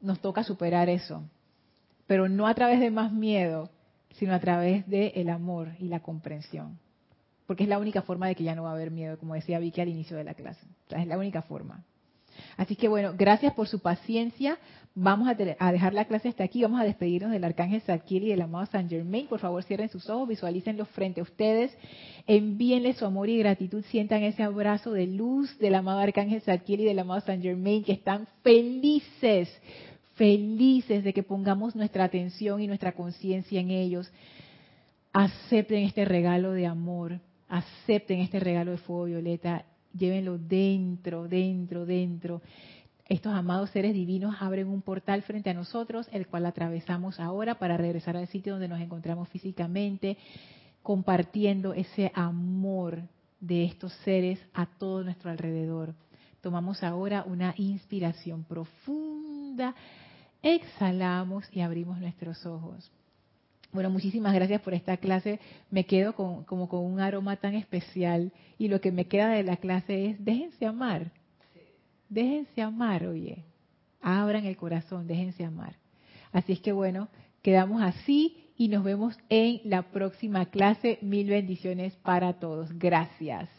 [0.00, 1.24] nos toca superar eso,
[2.06, 3.70] pero no a través de más miedo,
[4.14, 6.78] sino a través del el amor y la comprensión.
[7.46, 9.58] Porque es la única forma de que ya no va a haber miedo, como decía
[9.58, 10.64] Vicky al inicio de la clase.
[10.90, 11.84] es la única forma.
[12.56, 14.58] Así que bueno, gracias por su paciencia.
[14.94, 16.62] Vamos a, dejar la clase hasta aquí.
[16.62, 19.26] Vamos a despedirnos del Arcángel Zadkiel y del amado San Germain.
[19.26, 21.76] Por favor, cierren sus ojos, visualícenlos frente a ustedes.
[22.26, 23.84] Envíenle su amor y gratitud.
[23.90, 27.92] Sientan ese abrazo de luz del amado Arcángel Zadkiel y del amado San Germain que
[27.92, 29.50] están felices
[30.16, 34.10] felices de que pongamos nuestra atención y nuestra conciencia en ellos.
[35.12, 42.42] Acepten este regalo de amor, acepten este regalo de fuego violeta, llévenlo dentro, dentro, dentro.
[43.08, 47.76] Estos amados seres divinos abren un portal frente a nosotros, el cual atravesamos ahora para
[47.76, 50.16] regresar al sitio donde nos encontramos físicamente,
[50.82, 53.02] compartiendo ese amor
[53.40, 55.94] de estos seres a todo nuestro alrededor.
[56.40, 59.74] Tomamos ahora una inspiración profunda
[60.42, 62.90] exhalamos y abrimos nuestros ojos.
[63.76, 65.38] Bueno, muchísimas gracias por esta clase.
[65.70, 69.42] Me quedo con, como con un aroma tan especial y lo que me queda de
[69.42, 71.12] la clase es déjense amar.
[72.08, 73.44] Déjense amar, oye.
[74.00, 75.76] Abran el corazón, déjense amar.
[76.32, 77.08] Así es que bueno,
[77.42, 80.98] quedamos así y nos vemos en la próxima clase.
[81.02, 82.70] Mil bendiciones para todos.
[82.78, 83.50] Gracias.